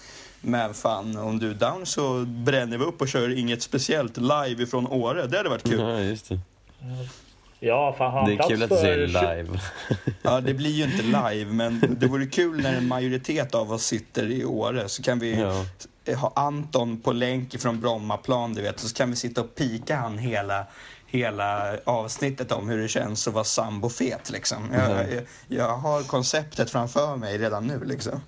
[0.42, 4.62] men fan, om du är down så bränner vi upp och kör inget speciellt live
[4.62, 5.26] ifrån Åre.
[5.26, 5.80] Det hade varit kul.
[5.80, 6.40] Ja, just det.
[7.60, 9.60] Ja, fan har Det är kul att du säger live.
[10.22, 13.82] Ja, det blir ju inte live, men det vore kul när en majoritet av oss
[13.84, 14.88] sitter i Åre.
[14.88, 16.14] Så kan vi Ja.
[16.16, 18.80] ha Anton på länk från Brommaplan, du vet.
[18.80, 20.64] Så kan vi sitta och pika han hela,
[21.06, 24.58] hela avsnittet om hur det känns att vara sambofet, liksom.
[24.72, 25.14] Jag, Mhm.
[25.14, 25.22] jag,
[25.58, 28.20] jag har konceptet framför mig redan nu, liksom.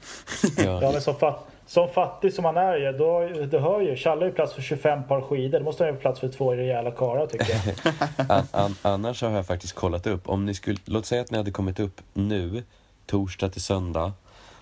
[0.56, 0.92] Ja, Ja.
[0.92, 4.26] men som, fat, som fattig som han är ju, då, du hör ju, Challe har
[4.26, 5.58] ju plats för 25 par skidor.
[5.58, 7.74] Då måste han ha plats för två rejäla karlar tycker jag.
[8.30, 10.28] An, an, annars har jag faktiskt kollat upp.
[10.28, 12.62] Om ni skulle, låt säga att ni hade kommit upp nu,
[13.06, 14.12] torsdag till söndag.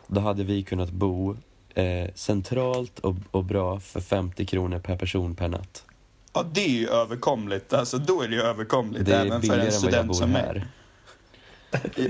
[0.06, 1.36] Då hade vi kunnat bo
[1.74, 5.84] eh, centralt och, och bra för 50 kronor per person per natt.
[6.32, 7.72] Ja, det är ju överkomligt.
[7.72, 9.92] Alltså, då är det ju överkomligt, Det är även för billigare en än vad jag
[9.92, 10.42] student bor som mig.
[10.42, 10.66] här.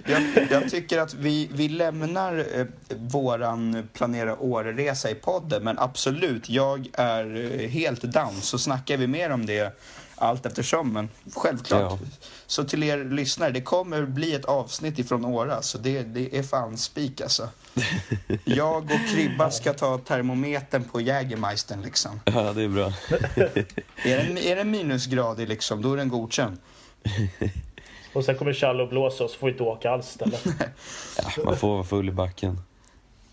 [0.07, 6.49] Jag, jag tycker att vi, vi lämnar eh, våran planera Åreresa i podden, men absolut,
[6.49, 8.41] jag är eh, helt down.
[8.41, 9.81] Så snackar vi mer om det
[10.23, 12.01] allt eftersom, men självklart.
[12.01, 12.07] Ja.
[12.47, 16.43] Så till er lyssnare, det kommer bli ett avsnitt ifrån Åra, så det, det är
[16.43, 17.49] fan spik alltså.
[18.45, 22.21] Jag och Kribba ska ta termometern på Jägermeistern liksom.
[22.25, 22.87] Ja, det är bra.
[24.05, 26.59] Är den, är den minusgradig liksom, då är den godkänd.
[28.13, 30.45] Och sen kommer Challe och blåsa och så får vi inte åka alls istället.
[31.19, 32.61] Ja, man får vara full i backen.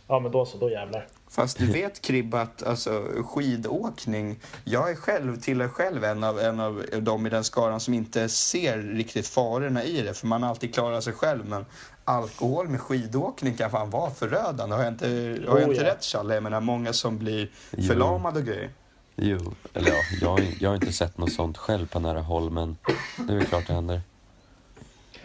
[0.08, 1.08] Ja men då så, då jävlar.
[1.30, 6.60] Fast du vet Kribba att alltså, skidåkning, jag är själv, tillhör själv en av, en
[6.60, 10.50] av dem i den skaran som inte ser riktigt farorna i det, för man har
[10.50, 11.46] alltid klarat sig själv.
[11.46, 11.66] Men
[12.04, 14.76] alkohol med skidåkning kan fan vara förödande.
[14.76, 15.08] Har jag inte,
[15.48, 15.92] har jag Oh, inte ja.
[15.92, 16.34] rätt Challe?
[16.34, 17.84] Jag menar många som blir Jo.
[17.88, 18.70] förlamade och grejer.
[19.16, 22.50] Jo, eller ja, jag, har- jag har inte sett något sånt själv på nära håll,
[22.50, 22.78] men
[23.18, 24.02] det är väl klart det händer.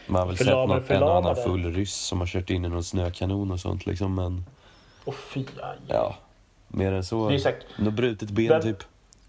[0.07, 2.65] Man har väl sett Förlamade, någon, en och annan full ryss som har kört in
[2.65, 4.45] i någon snökanon och sånt liksom, men
[5.05, 5.77] Åh fy, aj.
[5.89, 6.17] ja,
[6.69, 7.29] mer än så.
[7.29, 8.79] Det är säkert- Något brutet ben Den- typ.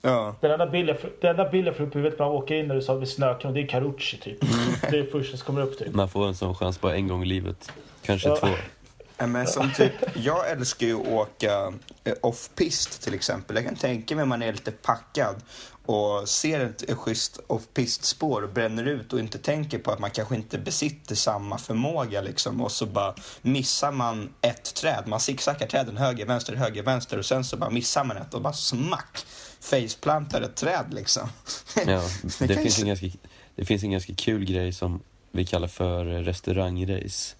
[0.01, 0.35] Ja.
[0.41, 2.93] Den enda bilden jag- får upp i huvudet när man åker in när du sa
[2.93, 4.37] vid snökanon, det är Carucci typ.
[4.91, 5.93] Det är första som kommer upp typ.
[5.95, 7.71] Man får en sån chans bara en gång i livet.
[8.05, 8.35] Kanske Ja.
[8.35, 8.47] två.
[9.27, 13.55] Men som typ, jag älskar ju att åka eh, off-pist till exempel.
[13.55, 15.35] Jag kan tänka mig om man är lite packad
[15.85, 20.35] och ser ett schysst off-pist-spår och bränner ut och inte tänker på att man kanske
[20.35, 25.03] inte besitter samma förmåga liksom och så bara missar man ett träd.
[25.05, 28.41] Man zigzaggar träden höger, vänster, höger, vänster och sen så bara missar man ett och
[28.41, 29.25] bara smack
[29.59, 31.29] faceplantar ett träd liksom.
[31.75, 32.01] Ja,
[32.39, 33.07] Det det, finns en ganska,
[33.55, 37.35] det finns en ganska kul grej som vi kallar för restaurangrace.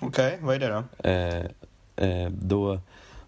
[0.00, 1.08] Okej, vad är det då?
[1.08, 1.44] Eh,
[2.08, 2.80] eh, då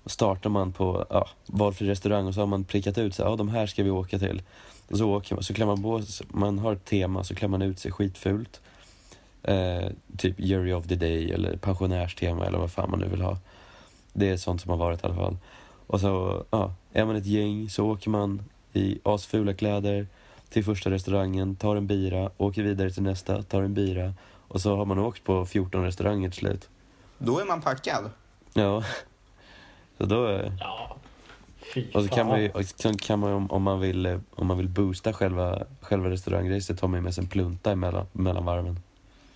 [0.07, 3.49] startar man på ja, valfri restaurang och så har man prickat ut sig, ja de
[3.49, 4.43] här ska vi åka till.
[4.91, 7.63] Och så åker man, så klär man på man har ett tema, så klär man
[7.63, 8.61] ut sig skitfult.
[9.43, 9.87] Eh,
[10.17, 13.39] typ Jury of the Day eller pensionärstema eller vad fan man nu vill ha.
[14.13, 15.37] Det är sånt som har varit i alla fall.
[15.87, 20.07] Och så, ja, är man ett gäng så åker man i asfula kläder
[20.49, 24.15] till första restaurangen, tar en bira, åker vidare till nästa, tar en bira.
[24.49, 26.69] Och så har man åkt på 14 restauranger till slut.
[27.19, 28.11] Då är man packad.
[28.55, 28.85] Ja.
[30.03, 30.29] Så då...
[30.29, 30.97] eh, Ja.
[31.75, 34.47] Fy Och så kan man ju, så kan man om, om man vill, eh, om
[34.47, 38.81] man vill boosta själva, själva restaurangracet tar man med sig en plunta emellan, mellan varven.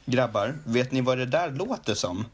[0.04, 2.24] Grabbar, vet ni vad det där låter som?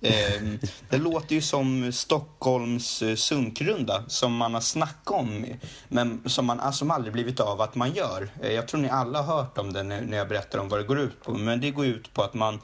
[0.00, 0.42] Eh,
[0.88, 5.46] det låter ju som Stockholms eh, sunkrunda som man har snackat om
[5.88, 8.28] men som, man, alltså, som aldrig blivit av att man gör.
[8.42, 10.80] Eh, jag tror ni alla har hört om det när, när jag berättar om vad
[10.80, 11.32] det går ut på.
[11.32, 12.60] Men det går ut på att man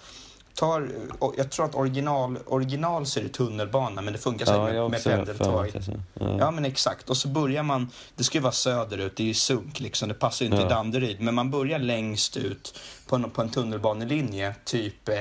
[0.59, 0.91] tar,
[1.37, 4.91] jag tror att original, original så är det tunnelbana men det funkar säkert Ja, med,
[4.91, 5.73] med pendeltåg.
[6.15, 6.37] Ja.
[6.39, 7.11] Ja men exakt.
[7.11, 10.15] Och så börjar man, det ska ju vara söderut, det är ju sunk liksom, det
[10.15, 10.67] passar ju inte Ja.
[10.67, 11.21] i Danderyd.
[11.21, 15.15] Men man börjar längst ut på en, på en tunnelbanelinje, typ eh,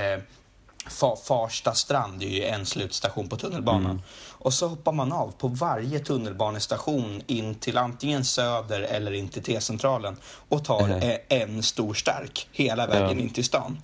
[0.89, 3.85] Fa, Farsta strand är ju en slutstation på tunnelbanan.
[3.91, 4.01] Mm.
[4.31, 9.43] Och så hoppar man av på varje tunnelbanestation in till antingen Söder eller in till
[9.43, 10.17] T-centralen
[10.49, 13.23] och tar eh, en stor stark hela vägen Ja.
[13.23, 13.77] in till stan.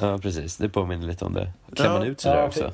[0.00, 0.56] Ja, precis.
[0.56, 1.52] Det påminner lite om det.
[1.76, 2.72] Klär man ut sig Ja, där också?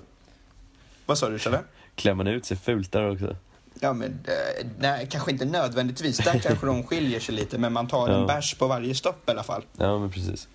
[1.06, 1.58] Vad sa du Challe?
[1.94, 3.36] Klär man ut sig fult där också?
[3.80, 6.18] Ja, men eh, nej, kanske inte nödvändigtvis.
[6.18, 9.30] Där kanske de skiljer sig lite, men man tar en bärs på varje stopp i
[9.30, 9.62] alla fall.
[9.76, 10.48] Ja, men precis.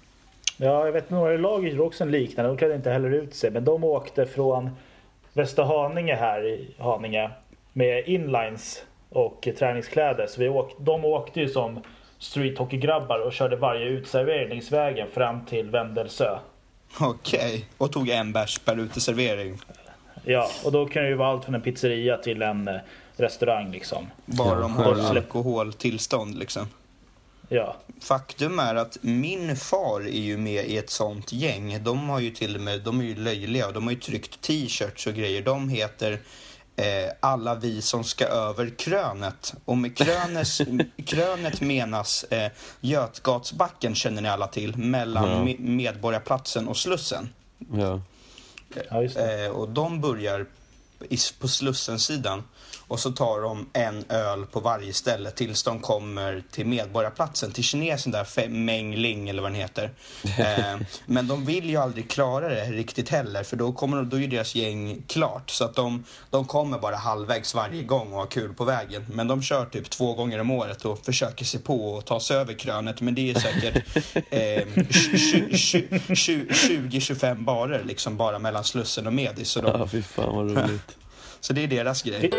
[0.57, 2.51] Ja, jag vet några lag gjorde också en liknande.
[2.51, 3.51] De klädde inte heller ut sig.
[3.51, 4.69] Men de åkte från
[5.33, 7.31] Västerhaninge här i Haninge
[7.73, 10.27] med inlines och träningskläder.
[10.27, 11.79] Så vi åk, de åkte ju som
[12.19, 16.37] streethockeygrabbar och körde varje utserveringsvägen fram till Vendelsö.
[16.99, 19.61] Okej, och tog en bärs per uteservering.
[20.23, 22.75] Ja, och då kan det ju vara allt från en pizzeria till en eh,
[23.15, 24.07] restaurang liksom.
[24.25, 26.67] Bara de har alkoholtillstånd liksom.
[27.49, 31.83] Ja, Faktum är att min far är ju med i ett sånt gäng.
[31.83, 35.07] De har ju till och med, de är ju löjliga de har ju tryckt t-shirts
[35.07, 35.41] och grejer.
[35.41, 36.19] De heter
[36.77, 39.53] eh, Alla vi som ska över krönet.
[39.65, 40.61] Och med krönes,
[41.05, 44.77] krönet menas eh, Götgatsbacken känner ni alla till.
[44.77, 45.35] Mellan Ja.
[45.43, 47.29] Me- Medborgarplatsen och Slussen.
[47.73, 48.01] Ja.
[48.89, 49.45] ja just det.
[49.45, 50.45] Eh, och de börjar
[51.39, 52.43] på Slussen-sidan
[52.87, 57.63] och så tar de en öl på varje ställe tills de kommer till Medborgarplatsen, till
[57.63, 59.91] kinesen där, Fe- Meng Ling eller vad den heter.
[60.39, 64.21] Eh, men de vill ju aldrig klara det riktigt heller för då, kommer, då är
[64.21, 65.49] ju deras gäng klart.
[65.49, 69.05] Så att de, de kommer bara halvvägs varje gång och har kul på vägen.
[69.13, 72.37] Men de kör typ två gånger om året och försöker sig på och ta sig
[72.37, 73.01] över krönet.
[73.01, 73.75] Men det är säkert
[74.29, 74.65] eh,
[76.15, 79.49] 20-25 barer liksom bara mellan Slussen och Medis.
[79.49, 80.97] Så, de, ja, fy fan vad roligt.
[81.39, 82.31] så det är deras grej.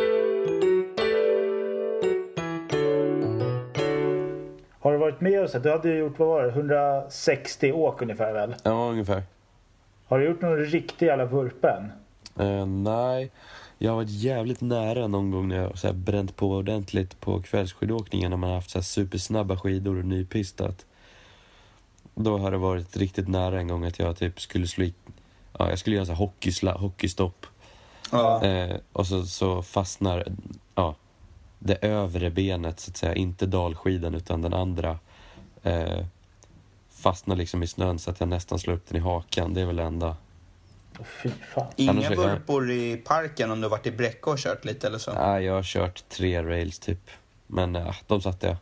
[4.81, 5.63] Har du varit med och sett?
[5.63, 8.55] Du hade ju gjort, vad var det, 160 åk ungefär väl?
[8.63, 9.23] Ja, ungefär.
[10.07, 11.93] Har du gjort någon riktig jävla vurpen?
[12.39, 13.31] Eh, nej,
[13.79, 17.21] jag har varit jävligt nära någon gång när jag har så här bränt på ordentligt
[17.21, 20.87] på kvällsskidåkningen när man har haft så här supersnabba skidor och nypistat.
[22.15, 24.95] Då har det varit riktigt nära en gång att jag typ skulle slå i,
[25.59, 27.47] ja, jag skulle göra så här hockeysla, hockeystopp.
[28.13, 28.45] Ja.
[28.45, 30.25] Eh, och så, så fastnar
[30.75, 30.95] ja,
[31.59, 34.99] det övre benet, så att säga, inte dalskidan utan den andra,
[35.63, 36.05] eh,
[36.91, 39.55] fastnar liksom i snön så att jag nästan slår upp den i hakan.
[39.55, 40.17] Det är väl det enda.
[41.23, 41.67] Fy fan.
[41.77, 45.11] Inga vurpor i parken om du varit i Bräcke och kört lite eller så?
[45.11, 47.11] Ja, jag har kört tre rails typ.
[47.47, 48.57] Men ja, de satte jag.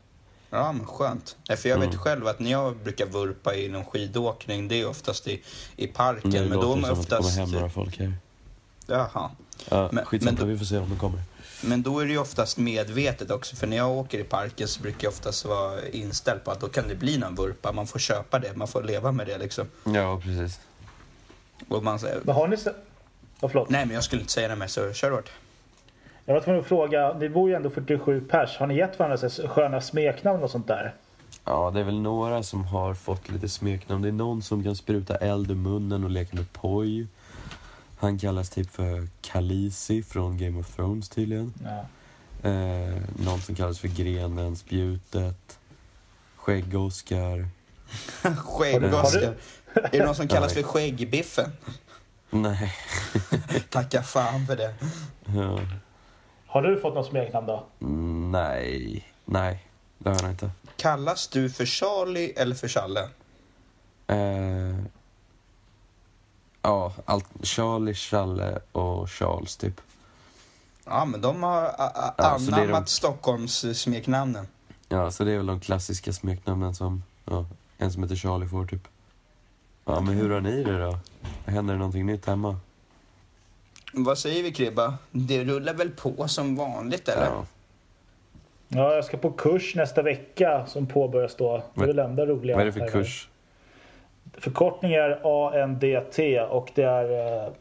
[0.51, 1.37] Ja, men skönt.
[1.49, 1.99] Nej, för jag vet Mm.
[1.99, 5.43] själv att när jag brukar vurpa i någon skidåkning, det är oftast i,
[5.77, 6.31] i parken.
[6.31, 7.39] Nu men då låter är det man som att det kommer oftast...
[7.39, 8.13] hem några folk här.
[8.87, 9.31] Jaha.
[9.69, 11.21] Ja, Men- skitsamma, men- vi får se om de kommer.
[11.65, 14.83] Men då är det ju oftast medvetet också, för när jag åker i parken så
[14.83, 17.73] brukar jag oftast vara inställd på att då kan det bli någon vurpa.
[17.73, 19.67] Man får köpa det, man får leva med det liksom.
[19.85, 20.61] Ja, precis.
[21.69, 22.57] Och man säger, Men har ni...
[23.41, 23.71] Ja, förlåt.
[23.71, 25.31] nej men jag skulle inte säga det mer så kör hårt.
[26.25, 28.57] Jag var tvungen att fråga, ni bor ju ändå 47 pers.
[28.59, 30.95] Har ni gett varandra så sköna smeknamn och sånt där?
[31.45, 34.03] Ja, det är väl några som har fått lite smeknamn.
[34.03, 37.07] Det är någon som kan spruta eld ur munnen och leka med poj.
[37.97, 41.55] Han kallas typ för Khaleesi från Game of Thrones tydligen.
[41.65, 41.87] Ja.
[42.51, 45.59] Eh, någon som kallas för Grenen, Spjutet,
[46.37, 47.49] Skägg-Oskar.
[48.37, 49.35] Skägg-Oskar.
[49.75, 51.51] Är det någon som kallas för Skäggbiffen?
[52.31, 52.75] Nej.
[53.71, 54.75] Tacka fan för det.
[55.25, 55.61] Ja.
[56.47, 57.67] Har du fått något smeknamn då?
[58.31, 59.05] Nej.
[59.25, 59.67] Nej,
[59.99, 60.51] det har jag inte.
[60.77, 63.09] Kallas du för Charlie eller för Challe?
[64.07, 64.77] Eh,
[66.67, 69.81] ja, allt, Charlie, Challe och Charles typ.
[70.85, 74.47] Ja, men de har a- a- Ja, anammat de- Stockholms eh, smeknamnen.
[74.89, 77.45] Ja, så det är väl de klassiska smeknamnen som ja,
[77.79, 78.89] en som heter Charlie får typ.
[79.85, 80.99] Ja, men hur har ni det då?
[81.47, 82.57] Händer det någonting nytt hemma?
[83.93, 84.95] Vad säger vi Kribba?
[85.11, 87.27] Det rullar väl på som vanligt eller?
[87.27, 87.45] Ja.
[88.69, 91.63] Ja, jag ska på kurs nästa vecka som påbörjas då.
[91.75, 92.57] Det är väl det enda roliga.
[92.57, 92.89] Vad är det för här.
[92.91, 93.29] kurs?
[94.39, 96.19] Förkortning är ANDT
[96.51, 97.53] och det är, eh,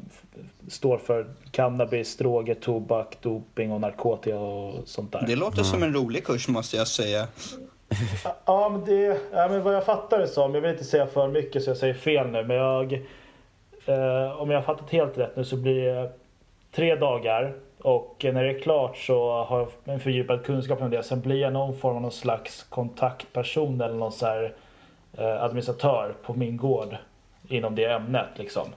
[0.68, 5.24] står för cannabis, droger, tobak, doping och narkotika och sånt där.
[5.28, 7.28] Det låter som en rolig kurs måste jag säga.
[8.46, 11.28] Ja, men det, ja, men vad jag fattar det som, jag vill inte säga för
[11.28, 12.94] mycket så jag säger fel nu, men jag...
[13.86, 16.12] Eh, om jag har fattat helt rätt nu så blir det
[16.76, 21.04] tre dagar och när det är klart så har jag en fördjupad kunskap om det.
[21.04, 24.50] Sen blir jag någon form av någon slags kontaktperson eller någon så här, eh,
[25.24, 26.98] administratör på min gård
[27.48, 28.68] inom det ämnet liksom.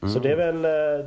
[0.00, 1.06] Så det är väl eh,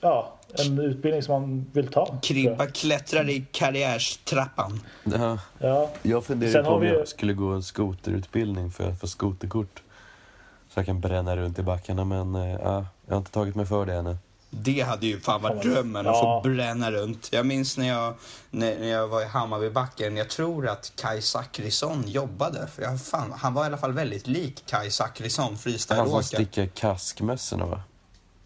[0.00, 2.18] ja, en utbildning som man vill ta.
[2.22, 2.74] Kribba jag.
[2.74, 4.80] klättrar i karriärstrappan.
[5.04, 5.90] Ja, Ja.
[6.02, 9.06] jag funderar Sen på har om vi jag skulle gå en skoterutbildning för att få
[9.06, 9.82] skoterkort.
[10.68, 13.66] Så jag kan bränna runt i backarna, men eh, ja, jag har inte tagit mig
[13.66, 14.16] för det ännu.
[14.50, 16.40] Det hade ju fan varit drömmen att Ja.
[16.42, 17.28] få bränna runt.
[17.32, 18.14] Jag minns när jag,
[18.50, 22.68] när, när jag var i Hammarbybacken, jag tror att Kai Zackrisson jobbade.
[22.74, 26.22] För jag, fan, han var i alla fall väldigt lik Kai Zackrisson, Han som freestyleåkare.
[26.22, 27.82] sticker kaskmössorna va?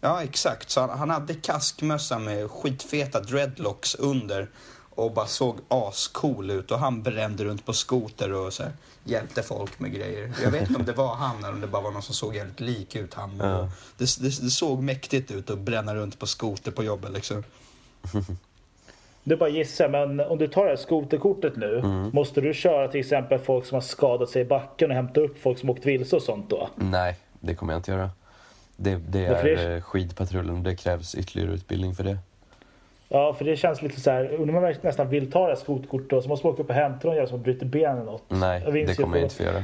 [0.01, 0.69] Ja, exakt.
[0.69, 4.49] Så han, han hade kaskmössa med skitfeta dreadlocks under
[4.95, 8.71] och bara såg ascool ut och han brände runt på skoter och så här,
[9.03, 10.33] hjälpte folk med grejer.
[10.43, 12.35] Jag vet inte om det var han eller om det bara var någon som såg
[12.35, 13.37] jävligt lik ut han.
[13.37, 13.69] Ja.
[13.97, 17.43] Det, det, det såg mäktigt ut att bränna runt på skoter på jobbet liksom.
[19.23, 21.79] Du bara gissar, men om du tar det här skoterkortet nu.
[21.79, 22.09] Mm.
[22.13, 25.41] Måste du köra till exempel folk som har skadat sig i backen och hämta upp
[25.41, 26.69] folk som åkt vilse och sånt då?
[26.75, 28.09] Nej, det kommer jag inte göra.
[28.75, 32.17] Det, det är eh, skidpatrullen och det krävs ytterligare utbildning för det.
[33.15, 34.41] Ja, för det känns lite så här.
[34.41, 36.75] Om man nästan vill ta det här skoterkortet då så måste man åka upp och
[36.75, 38.23] hämta någon som bryter benen eller något.
[38.27, 39.63] Nej, det kommer jag inte få göra.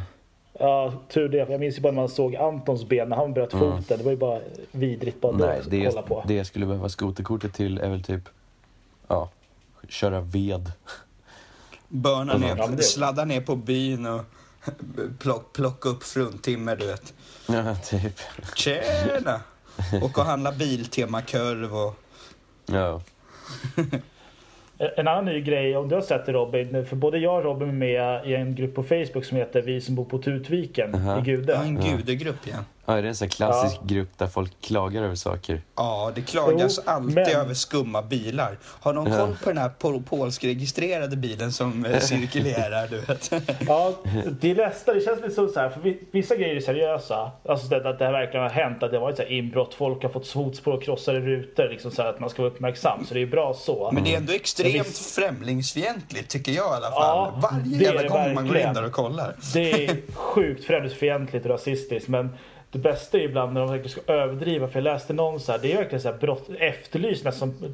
[0.60, 1.38] Ja, tur det.
[1.38, 3.98] Jag minns ju bara när man såg Antons ben när han bröt foten.
[3.98, 4.40] Det var ju bara
[4.72, 5.48] vidrigt bara Mm.
[5.48, 6.24] Nej, det kolla på.
[6.28, 8.22] det jag skulle behöva skoterkortet till är väl typ,
[9.08, 9.30] ja,
[9.88, 10.72] köra ved.
[11.88, 14.22] Börna Ja, ner, men det- sladda ner på byn och
[15.20, 17.14] plock, plocka upp fruntimmer du vet.
[17.48, 18.20] Ja, typ.
[18.56, 19.42] Tjena!
[20.02, 21.96] Och och handla Biltema-korv och...
[22.66, 23.02] Ja.
[24.98, 26.86] En annan ny grej, om du har sett det Robin.
[26.86, 29.82] För både jag och Robin är med i en grupp på Facebook som heter Vi
[29.82, 31.20] som bor på Tutviken Aha.
[31.20, 31.54] i Gude.
[31.54, 32.64] Ja, en gudegrupp igen.
[32.92, 35.62] Ja, är det en sån klassisk grupp där folk klagar över saker?
[35.76, 38.58] Ja, det klagas Jo, alltid men- över skumma bilar.
[38.64, 39.18] Har någon Ja.
[39.20, 43.32] koll på den här pol polskregistrerade bilen som eh, cirkulerar, du vet?
[43.68, 43.94] Ja,
[44.42, 47.32] det är nästan, det känns lite så så här, för vi- vissa grejer är seriösa.
[47.50, 49.74] Alltså det, att det här verkligen har hänt, att det har varit så här inbrott,
[49.74, 53.06] folk har fått fotspår och krossade rutor, liksom så här, att man ska vara uppmärksam.
[53.06, 53.90] Så det är bra så.
[53.94, 56.94] Men det är ändå extremt Men visst- främlingsfientligt, tycker jag i alla fall.
[56.96, 59.36] Ja, Varje jävla gång man går in där och kollar.
[59.54, 62.08] Det är sjukt främlingsfientligt och rasistiskt.
[62.10, 62.30] Men
[62.72, 64.68] det bästa är ibland när de verkligen ska överdriva.
[64.68, 67.50] För jag läste någon så här, det är verkligen så här brott, efterlyst nästan.
[67.62, 67.68] Har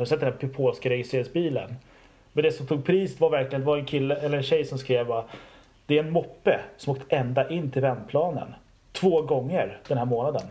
[0.00, 1.76] du sett den här polska registreringsbilen?
[2.32, 4.78] Men det som tog pris var verkligen, det var en kille eller en tjej som
[4.78, 5.24] skrev bara,
[5.86, 8.54] Det är en moppe som åkt ända in till vändplanen.
[8.92, 10.42] Två gånger den här månaden.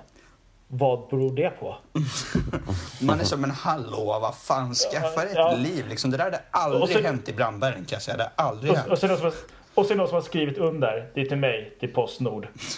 [0.67, 1.75] Vad beror det på?
[3.01, 5.55] Man är som en hallå, vad fan, skaffa dig ett Ja.
[5.55, 6.11] liv liksom.
[6.11, 8.17] Det där hade aldrig så- hänt i Brandbergen kan jag säga.
[8.17, 8.91] Det har aldrig Och, hänt.
[8.91, 9.09] och sen,
[9.76, 11.09] Och sen någon som har skrivit under.
[11.13, 12.47] Det är till mig, till Postnord.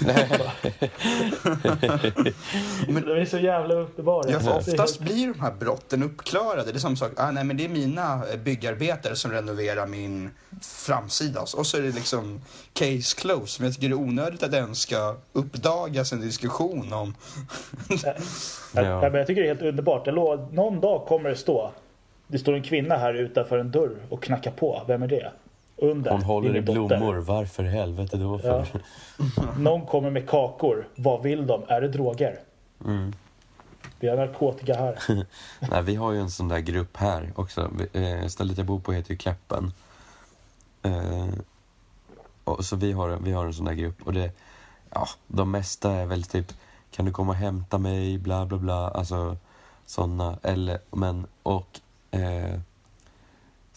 [2.87, 4.31] men det är så jävla uppenbara.
[4.31, 6.71] Ja, för oftast blir de här brotten uppklarade.
[6.71, 7.11] Det är samma sak.
[7.17, 10.29] Ah, nej, men det är mina eh, byggarbetare som renoverar min
[10.61, 11.41] framsida.
[11.41, 12.41] Och så är det liksom
[12.73, 13.61] case closed.
[13.61, 17.15] Men jag tycker det är onödigt att den ska uppdagas en diskussion om...
[18.03, 18.13] Ja.
[18.73, 19.01] Ja.
[19.01, 20.05] men jag tycker det är helt underbart.
[20.05, 21.71] Jag lovar, någon dag kommer det stå.
[22.27, 24.83] Det står en kvinna här utanför en dörr och knackar på.
[24.87, 25.31] Vem är det?
[25.77, 26.11] Under.
[26.11, 27.15] Hon håller i blommor.
[27.15, 28.67] Varför i helvete då för?
[29.17, 29.43] Ja.
[29.57, 30.87] Någon kommer med kakor.
[30.95, 31.63] Vad vill de?
[31.67, 32.39] Är det droger?
[32.85, 33.13] Mm.
[33.99, 34.99] Vi har narkotika här.
[35.71, 37.71] Nej, vi har ju en sån där grupp här också.
[37.93, 39.73] Eh, Stället jag bor på heter ju Kläppen.
[40.83, 41.27] Eh,
[42.43, 44.31] och så vi har, vi har en sån där grupp och det,
[44.89, 46.53] ja, de mesta är väl typ
[46.91, 49.37] kan du komma och hämta mig, bla bla bla, alltså
[49.85, 51.79] såna, eller, men, och
[52.11, 52.59] eh,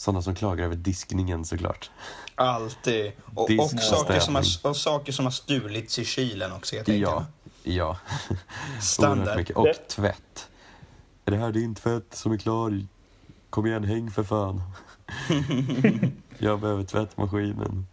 [0.01, 1.91] såna som klagar över diskningen såklart.
[2.35, 3.13] Alltid.
[3.35, 6.87] Och, och, och saker som har, och saker som har stulits i kylen också, jag
[6.87, 7.03] tänker.
[7.03, 7.27] Ja,
[7.63, 7.97] ja.
[8.81, 9.51] Standard.
[9.51, 10.49] Och tvätt.
[11.25, 12.87] Är det här din tvätt som är klar?
[13.51, 14.63] Kom igen, häng för fan.
[16.39, 17.87] Jag behöver tvättmaskinen.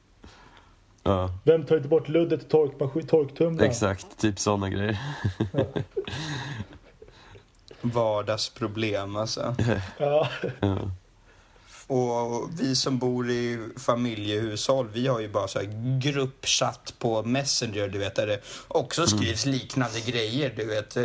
[1.03, 2.45] Ja, Vem tar inte bort luddet i
[3.03, 3.69] torktumlaren?
[3.69, 4.17] exakt.
[4.17, 4.99] Typ såna grejer.
[7.81, 9.55] Vardagsproblem alltså.
[9.97, 10.29] Ja.
[10.59, 10.77] Ja.
[11.89, 17.87] Och vi som bor i familjehushåll, vi har ju bara så här gruppchatt på Messenger,
[17.87, 20.97] du vet, där det också skrivs liknande grejer, du vet.
[20.97, 21.03] Eh,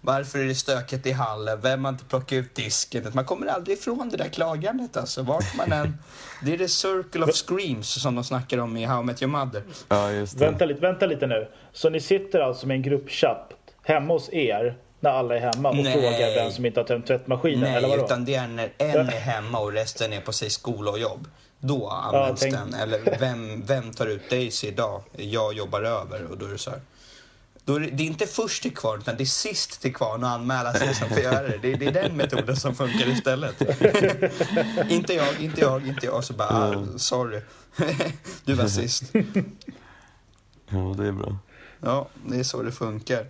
[0.00, 1.60] Varför är det stökigt i hallen?
[1.60, 3.10] Vem har inte plockat ut disken?
[3.14, 5.96] Man kommer aldrig ifrån det där klagandet alltså, vart man än...
[6.44, 9.32] Det är the circle of screams som de snackar om i How I Met Your
[9.32, 9.62] Mother.
[9.88, 10.44] ja, just det.
[10.44, 11.48] Vänta, lite, vänta lite nu.
[11.72, 13.52] Så ni sitter alltså med en gruppchatt
[13.82, 15.92] hemma hos er när alla är hemma och Nej.
[15.92, 17.64] frågar vem som inte har tömt tvättmaskinen?
[17.64, 18.04] eller Nej, vadå?
[18.04, 21.28] utan det är när en är hemma och resten är på sig skola och jobb.
[21.58, 22.74] Då används tänk- den.
[22.74, 25.02] Eller vem, vem tar ut Daisy idag?
[25.16, 26.80] Jag jobbar över och då är det så här.
[27.64, 30.24] Då är det, det är inte först till kvarn utan det är sist till kvarn
[30.24, 31.58] och anmäla sig som får göra det.
[31.58, 31.74] det.
[31.74, 33.60] Det är den metoden som funkar istället.
[34.90, 36.24] inte jag, inte jag, inte jag.
[36.24, 37.40] Så bara, ah, sorry.
[38.44, 39.02] du var sist.
[40.74, 41.36] Ja, det är bra.
[41.80, 43.26] Ja, det är så det funkar.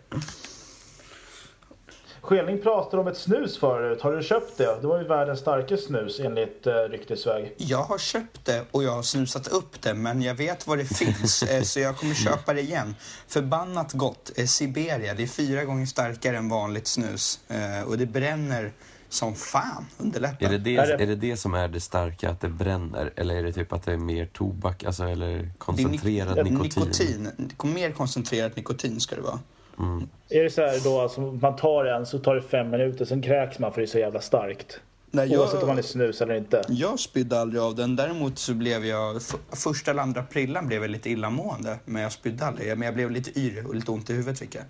[2.23, 4.01] Skilning pratade om ett snus förut.
[4.03, 4.79] Har du köpt det?
[4.81, 7.55] Det var ju världens starkaste snus enligt uh, ryktesväg.
[7.57, 10.85] Jag har köpt det och jag har snusat upp det men jag vet var det
[10.85, 12.95] finns eh, så jag kommer köpa det igen.
[13.29, 14.31] Förbannat gott.
[14.37, 18.73] Eh, Siberia, det är fyra gånger starkare än vanligt snus eh, och det bränner
[19.09, 20.51] som fan under Är läppen.
[20.53, 23.13] det det, Är det- är det det som är det starka, att det bränner?
[23.17, 26.51] Eller är det typ att det är mer tobak, alltså, eller Det är koncentrerad nik-
[26.63, 26.83] nikotin?
[26.83, 27.73] nikotin.
[27.75, 29.39] Mer koncentrerat nikotin ska det vara.
[29.79, 30.09] Mm.
[30.29, 33.23] Är det så här då, alltså, man tar en så tar det fem minuter, sen
[33.23, 34.81] kräks man för det är så jävla starkt.
[35.15, 36.63] Nej, Oavsett om man är snus eller inte.
[36.69, 37.97] Jag spydde aldrig av den.
[37.97, 41.79] Däremot så blev jag, första eller andra prillan blev jag lite illamående.
[41.85, 42.79] Men jag spydde aldrig.
[42.79, 44.65] Men jag blev lite yr och lite ont i huvudet fick jag.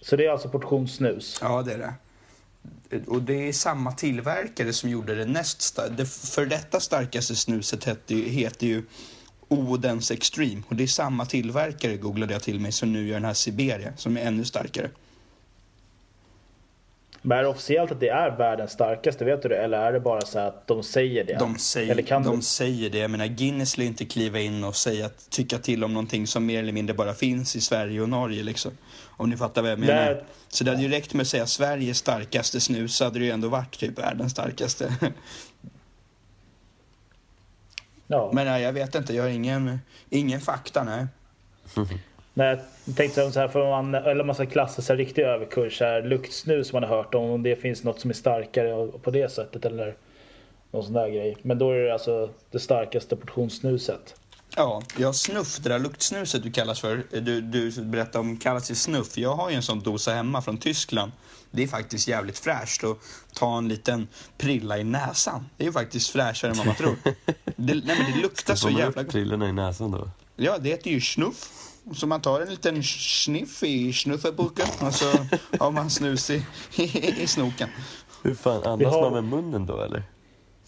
[0.00, 1.38] Så det är alltså portionssnus.
[1.42, 1.94] Ja, det är det.
[3.06, 8.14] Och det är samma tillverkare som gjorde det näst Det för detta starkaste snuset heter
[8.14, 8.82] ju, heter ju
[9.50, 10.62] Odens Extreme.
[10.68, 13.92] Och det är samma tillverkare, googlade jag till mig, som nu gör den här Siberia,
[13.96, 14.90] som är ännu starkare.
[17.22, 19.56] Men är det officiellt att det är världens starkaste, vet du det?
[19.56, 21.38] Eller är det bara så att de säger det?
[21.38, 22.42] De, säger, eller kan de du...
[22.42, 22.98] säger det.
[22.98, 26.46] Jag menar, Guinness lär inte kliva in och säga att, tycka till om någonting som
[26.46, 28.42] mer eller mindre bara finns i Sverige och Norge.
[28.42, 28.72] Liksom.
[29.16, 30.14] Om ni fattar vad jag menar.
[30.14, 30.24] Nej.
[30.48, 33.30] Så det hade ju räckt med att säga Sveriges starkaste snus så hade det ju
[33.30, 34.94] ändå varit typ världens starkaste.
[38.10, 38.30] Ja.
[38.32, 39.14] Men nej, jag vet inte.
[39.14, 39.78] Jag har ingen,
[40.10, 41.06] ingen fakta, nej.
[42.34, 46.02] Nej, jag tänkte så här, för man, eller man ska klassa sig riktig överkurs, här,
[46.02, 49.64] luktsnus man har hört om, om det finns något som är starkare på det sättet
[49.64, 49.94] eller
[50.70, 51.36] någon sån där grej.
[51.42, 54.14] Men då är det alltså det starkaste portionssnuset.
[54.56, 57.06] Ja, jag snuff, det där luktsnuset du kallas för.
[57.20, 59.18] Du, du berättade om kallas ju snuff.
[59.18, 61.12] Jag har ju en sån dosa hemma från Tyskland.
[61.50, 62.98] Det är faktiskt jävligt fräscht att
[63.34, 65.46] ta en liten prilla i näsan.
[65.56, 66.96] Det är ju faktiskt fräschare än vad man tror.
[67.04, 67.14] Det,
[67.56, 69.12] nej men det luktar så jävla gott.
[69.12, 70.10] prillorna i näsan då?
[70.36, 71.50] Ja, det heter ju snuff.
[71.94, 75.12] Så man tar en liten sniff i snuffeburken och så
[75.58, 76.46] har man snus i,
[76.76, 76.82] i,
[77.22, 77.68] i snoken.
[78.22, 80.02] Hur fan, andas har- man med munnen då eller?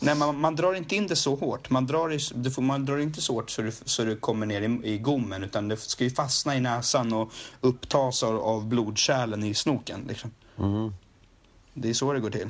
[0.02, 1.70] Nej, man, man drar inte in det så hårt.
[1.70, 4.60] Man drar, det får, man drar inte så hårt så det, så det kommer ner
[4.60, 9.44] i, i gommen utan det ska ju fastna i näsan och upptas av, av blodkärlen
[9.44, 10.04] i snoken.
[10.08, 10.30] Liksom.
[10.58, 10.94] Mm.
[11.74, 12.48] Det är så det går till.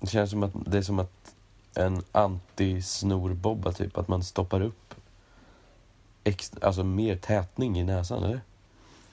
[0.00, 1.34] Det känns som att det är som att
[1.74, 4.94] en anti-snorbobba typ, att man stoppar upp
[6.24, 8.40] extra, alltså mer tätning i näsan eller?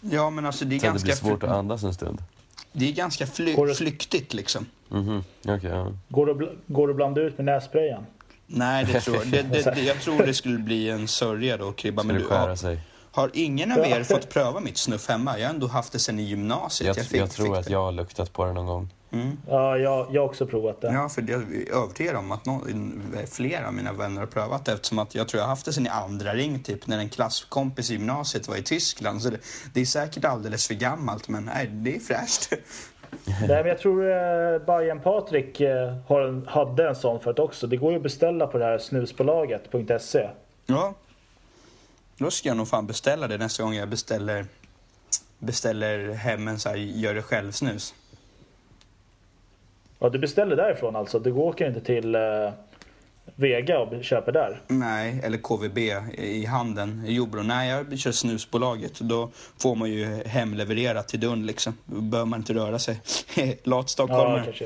[0.02, 2.24] Ja, men alltså det är Så att det ganska, blir svårt att andas en stund.
[2.72, 4.66] Det är ganska fly, Går det- flyktigt liksom.
[4.90, 5.94] Mhm, okej ja.
[6.10, 8.06] Går det, går det att blanda ut med nässprayen?
[8.48, 9.28] Nej, det tror jag.
[9.28, 12.04] Det, det, det, jag tror det skulle bli en sörja då, Kribba.
[12.04, 12.78] Men du, har,
[13.12, 15.40] har ingen av er fått pröva mitt snuff hemma?
[15.40, 16.98] Jag har ändå haft det sen i gymnasiet.
[16.98, 17.72] Jag, fick, jag tror fick att det.
[17.72, 18.90] jag har luktat på det någon gång.
[19.14, 19.38] Mm.
[19.48, 20.94] Ja, jag, jag har också provat det.
[20.94, 24.72] Ja, för jag är övertygad om att någon, flera av mina vänner har prövat det
[24.72, 27.10] eftersom att jag tror jag har haft det sen i andra ring, typ när en
[27.10, 29.22] klasskompis i gymnasiet var i Tyskland.
[29.22, 29.38] Så det,
[29.74, 32.54] det är säkert alldeles för gammalt, men nej, det är fräscht.
[33.26, 37.68] Nej, men jag tror eh, Bajen Patrik eh, har en, hade en sån förut också.
[37.68, 40.30] Det går ju att beställa på det här snusbolaget.se.
[40.66, 40.94] Ja,
[42.18, 44.46] då ska jag nog fan beställa det nästa gång jag beställer,
[45.40, 47.94] beställer hem en så här gör det själv-snus.
[50.04, 51.20] Ja, du beställer därifrån alltså?
[51.20, 52.22] Du åker inte till eh,
[53.36, 54.62] Vega och köper där?
[54.68, 55.78] Nej, eller KVB
[56.14, 57.44] i handeln i Jordbro.
[57.44, 59.00] Nej, jag kör snusbolaget.
[59.00, 59.30] Då
[59.60, 61.78] får man ju hemlevererat till dörren liksom.
[61.86, 63.02] Då behöver man inte röra sig.
[63.36, 64.44] Lat Ja, stockholmare.
[64.44, 64.66] kanske.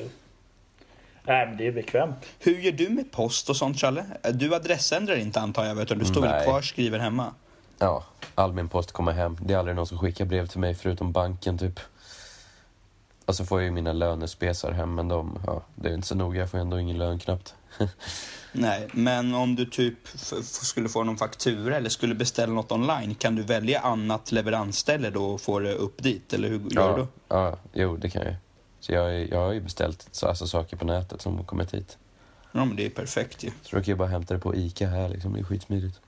[1.24, 2.16] Nej, men det är bekvämt.
[2.40, 4.06] Hur gör du med post och sånt, Challe?
[4.34, 6.44] Du adressändrar inte antar jag, utan du står väl Nej.
[6.44, 7.34] kvar skriver hemma?
[7.80, 8.04] Ja,
[8.36, 9.38] all min post kommer hem.
[9.42, 11.80] Det är aldrig någon som skickar brev till mig förutom banken typ.
[13.26, 16.16] Och så får jag ju mina lönespesar hem, men de, ja, det är inte så
[16.16, 16.40] noga.
[16.40, 17.56] Jag får ändå ingen lön knappt.
[18.52, 19.98] Nej, men om du typ
[20.42, 25.26] skulle få någon faktura eller skulle beställa något online, kan du välja annat leveransställe då
[25.26, 26.34] och få det upp dit?
[26.34, 28.36] Eller hur gör du Ja, ja, jo, det kan jag.
[28.80, 31.98] Så jag, jag har ju beställt så, alltså, saker på nätet som har kommit hit.
[32.52, 33.52] Ja, men det är perfekt ju.
[33.62, 35.34] Så då kan jag bara hämta det på Ica här liksom.
[35.34, 36.00] Det är skitsmidigt.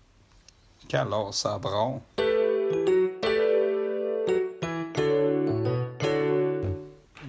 [0.87, 2.01] Kalasa bra.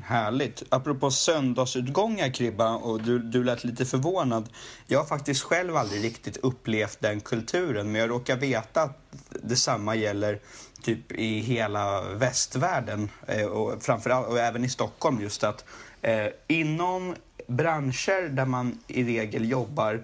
[0.08, 0.62] Härligt.
[0.68, 4.48] Apropå söndagsutgångar, Kribba, och du, du lät lite förvånad.
[4.86, 8.98] Jag har faktiskt själv aldrig riktigt upplevt den kulturen, men jag råkar veta att
[9.30, 10.40] detsamma gäller
[10.82, 15.64] typ i hela västvärlden eh, och framförallt och även i Stockholm just att
[16.02, 17.14] eh, inom
[17.46, 20.02] branscher där man i regel jobbar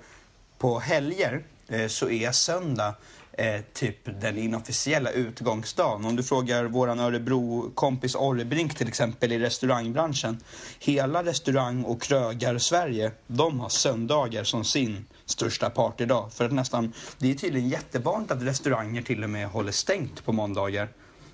[0.59, 2.95] på helger eh, så är söndag
[3.39, 6.05] eh, typ den inofficiella utgångsdagen.
[6.05, 10.41] Om du frågar våran Örebro-kompis Orrebrink till exempel i restaurangbranschen.
[10.79, 16.33] Hela restaurang och krögar-Sverige, de har söndagar som sin största partydag.
[16.33, 20.33] För att nästan, det är tydligen jättevanligt att restauranger till och med håller stängt på
[20.33, 20.89] måndagar.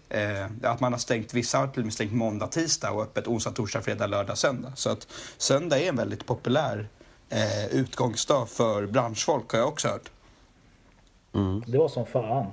[0.09, 3.26] Eh, att man har stängt, vissa har till och med stängt måndag, tisdag och öppet
[3.26, 4.72] onsdag, torsdag, fredag, lördag, söndag.
[4.76, 6.88] Så att söndag är en väldigt populär
[7.28, 10.11] eh, utgångsdag för branschfolk har jag också hört.
[11.34, 11.64] Mm.
[11.66, 12.46] Det var som fan.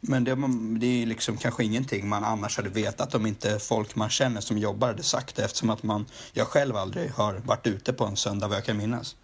[0.00, 0.36] Men det,
[0.80, 4.58] det är liksom kanske ingenting man annars hade vetat om inte folk man känner som
[4.58, 8.16] jobbar hade sagt det eftersom att man, jag själv aldrig har varit ute på en
[8.16, 9.16] söndag vad jag kan minnas.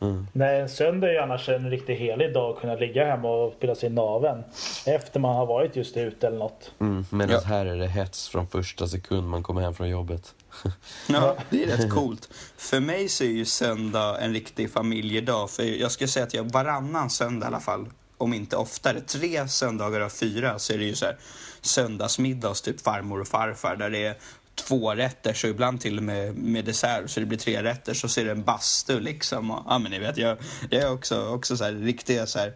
[0.00, 0.26] Mm.
[0.32, 3.54] Nej, en söndag är ju annars en riktigt helig dag att kunna ligga hemma och
[3.56, 4.42] spela sig i naveln.
[4.86, 6.72] Efter man har varit just ute eller något.
[6.80, 7.04] Mm.
[7.10, 7.40] Medan Ja.
[7.48, 10.34] här är det hets från första sekund man kommer hem från jobbet.
[11.08, 12.28] Ja, det är rätt coolt.
[12.56, 15.50] För mig så är ju söndag en riktig familjedag.
[15.50, 17.86] För jag skulle säga att jag varannan söndag i alla fall,
[18.18, 21.16] om inte oftare, tre söndagar av fyra så är det ju så här
[21.60, 24.14] söndagsmiddag hos typ farmor och farfar där det är
[24.54, 28.08] två rätter så ibland till och med med dessert så det blir tre rätter så
[28.08, 29.50] ser det en bastu liksom.
[29.50, 30.38] Och, ja men ni vet, jag,
[30.70, 32.52] jag är också, också så här riktiga så här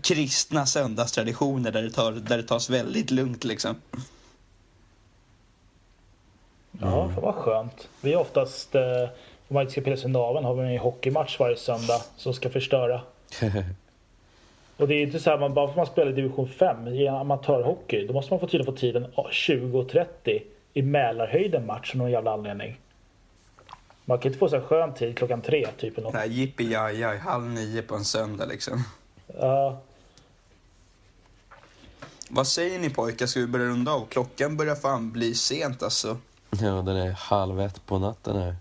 [0.00, 3.76] kristna söndagstraditioner där det, tar, där det tas väldigt lugnt liksom.
[6.80, 7.88] Ja, fan vad skönt.
[8.00, 9.02] Vi är oftast, eh,
[9.48, 12.50] om man inte ska pilla sig naveln, har vi en hockeymatch varje söndag som ska
[12.50, 13.00] förstöra.
[14.76, 16.88] Och det är inte så här, man, bara för att man spelar i division 5
[16.88, 22.10] i amatörhockey, då måste man få tydligen få tiden 20.30 i Mälarhöjden match av någon
[22.10, 22.80] jävla anledning.
[24.04, 25.98] Man kan inte få så här skön tid klockan tre, typ.
[25.98, 26.14] Eller något.
[26.14, 28.84] Här jippi jaj halv nio på en söndag liksom.
[29.40, 29.80] Ja,
[32.28, 34.06] Vad säger ni pojkar, ska vi börja runda av?
[34.08, 36.16] Klockan börjar fan bli sent alltså.
[36.50, 38.56] Ja, den är halv ett på natten här.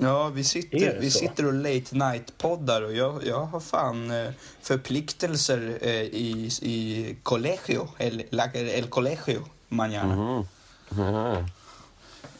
[0.00, 4.30] Ja, vi sitter, vi sitter och late night-poddar och jag, jag har fan eh,
[4.62, 8.24] förpliktelser eh, i, i colegio, el,
[8.54, 10.16] el colegio, mañana.
[10.16, 10.44] Mhm.
[10.90, 11.44] Ja.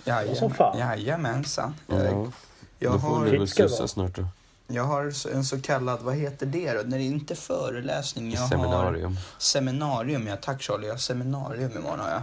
[0.05, 0.79] Jajamän.
[0.79, 1.75] Jajamensan.
[1.87, 2.03] Ja.
[2.05, 2.33] Jag,
[2.79, 4.29] jag, Då får du det sussa snart då.
[4.67, 6.83] jag har en så kallad, vad heter det då?
[6.85, 8.33] När det inte är föreläsning.
[8.33, 9.17] Jag har Seminarium.
[9.39, 10.87] seminarium, ja tack Charlie.
[10.87, 12.23] Jag har seminarium imorgon har jag.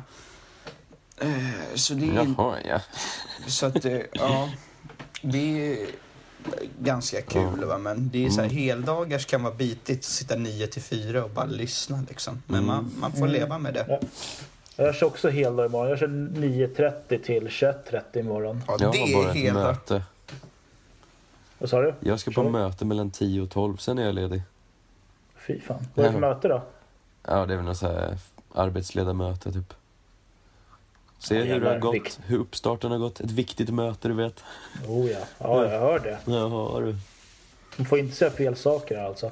[1.29, 2.79] Eh, Så det är inte Jaha, ja.
[3.47, 4.49] Så att, ja.
[5.31, 5.87] Det är
[6.79, 10.67] ganska kul va, men det är så här, heldagars kan vara bitigt att sitta 9
[10.67, 12.41] till 4 och bara lyssna liksom.
[12.47, 13.85] Men man, man får leva med det.
[13.89, 13.99] Ja.
[14.85, 15.89] jag kör också heldag imorgon.
[15.89, 18.61] Jag kör 9.30 till 21.30 imorgon.
[18.67, 19.63] Ja, Jag det har är bara ett heldag.
[19.63, 20.03] möte.
[21.57, 21.93] Vad sa du?
[21.99, 24.41] Jag ska på möte mellan 10 och 12, sen är jag ledig.
[25.47, 25.87] Fy fan.
[25.93, 26.33] Vad är det för Ja.
[26.33, 26.63] möte då?
[27.27, 28.17] Ja, det är väl något så här
[28.53, 29.73] arbetsledarmöte typ.
[31.19, 33.19] Se Ja, hur det har gått, hur uppstarten har gått.
[33.19, 34.43] Ett viktigt möte, du vet.
[34.87, 36.19] Oh ja, ja jag hör det.
[36.25, 36.95] Jaha du.
[37.75, 39.31] Man får inte säga fel saker alltså.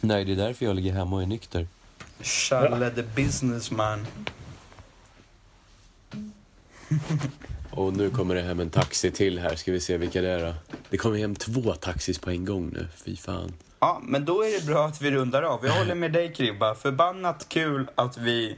[0.00, 1.66] Nej, det är därför jag ligger hemma och är nykter.
[2.20, 4.06] Challe the businessman.
[7.70, 9.56] Och nu kommer det hem en taxi till här.
[9.56, 10.54] Ska vi se vilka det är då?
[10.90, 12.88] Det kommer hem två taxis på en gång nu.
[12.96, 13.52] Fy fan.
[13.80, 15.66] Ja, men då är det bra att vi rundar av.
[15.66, 16.74] Jag håller med dig Kribba.
[16.74, 18.56] Förbannat kul att vi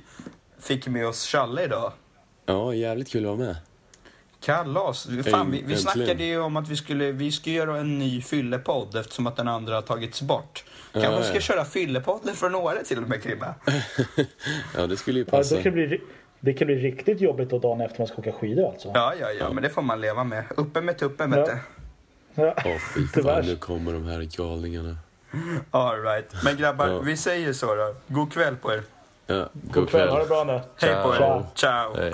[0.63, 1.93] fick med oss Challe idag.
[2.47, 3.57] Ja, jävligt kul att vara med.
[4.41, 5.09] Kalas.
[5.31, 8.97] Fan, vi, vi snackade ju om att vi skulle vi ska göra en ny fyllepodd
[8.97, 10.65] eftersom att den andra har tagits bort.
[10.93, 11.41] Kanske Ja, ska ja.
[11.41, 13.55] köra fyllepodden från Åre till och med Kribba.
[14.77, 15.57] Ja, det skulle ju Ja, passa.
[15.57, 16.01] det, kan bli,
[16.41, 18.91] det kan bli riktigt jobbigt då dagen efter man ska åka skidor alltså.
[18.95, 20.45] Ja, ja, ja, men det får man leva med.
[20.57, 21.37] Uppe med tuppen, Ja.
[21.37, 21.59] vet du.
[22.43, 22.55] Ja.
[22.65, 23.35] Åh fy Tyvärr.
[23.43, 24.97] fan, nu kommer de här galningarna.
[25.71, 26.33] All right.
[26.45, 26.99] Men grabbar, Ja.
[26.99, 27.95] vi säger så då.
[28.09, 28.83] God kväll på er.
[29.33, 30.61] Ja, God kväll, ha det bra nu.
[30.77, 31.17] Hej på er.
[31.17, 31.47] Ciao.
[31.55, 31.97] Ciao.
[31.97, 32.13] Hej.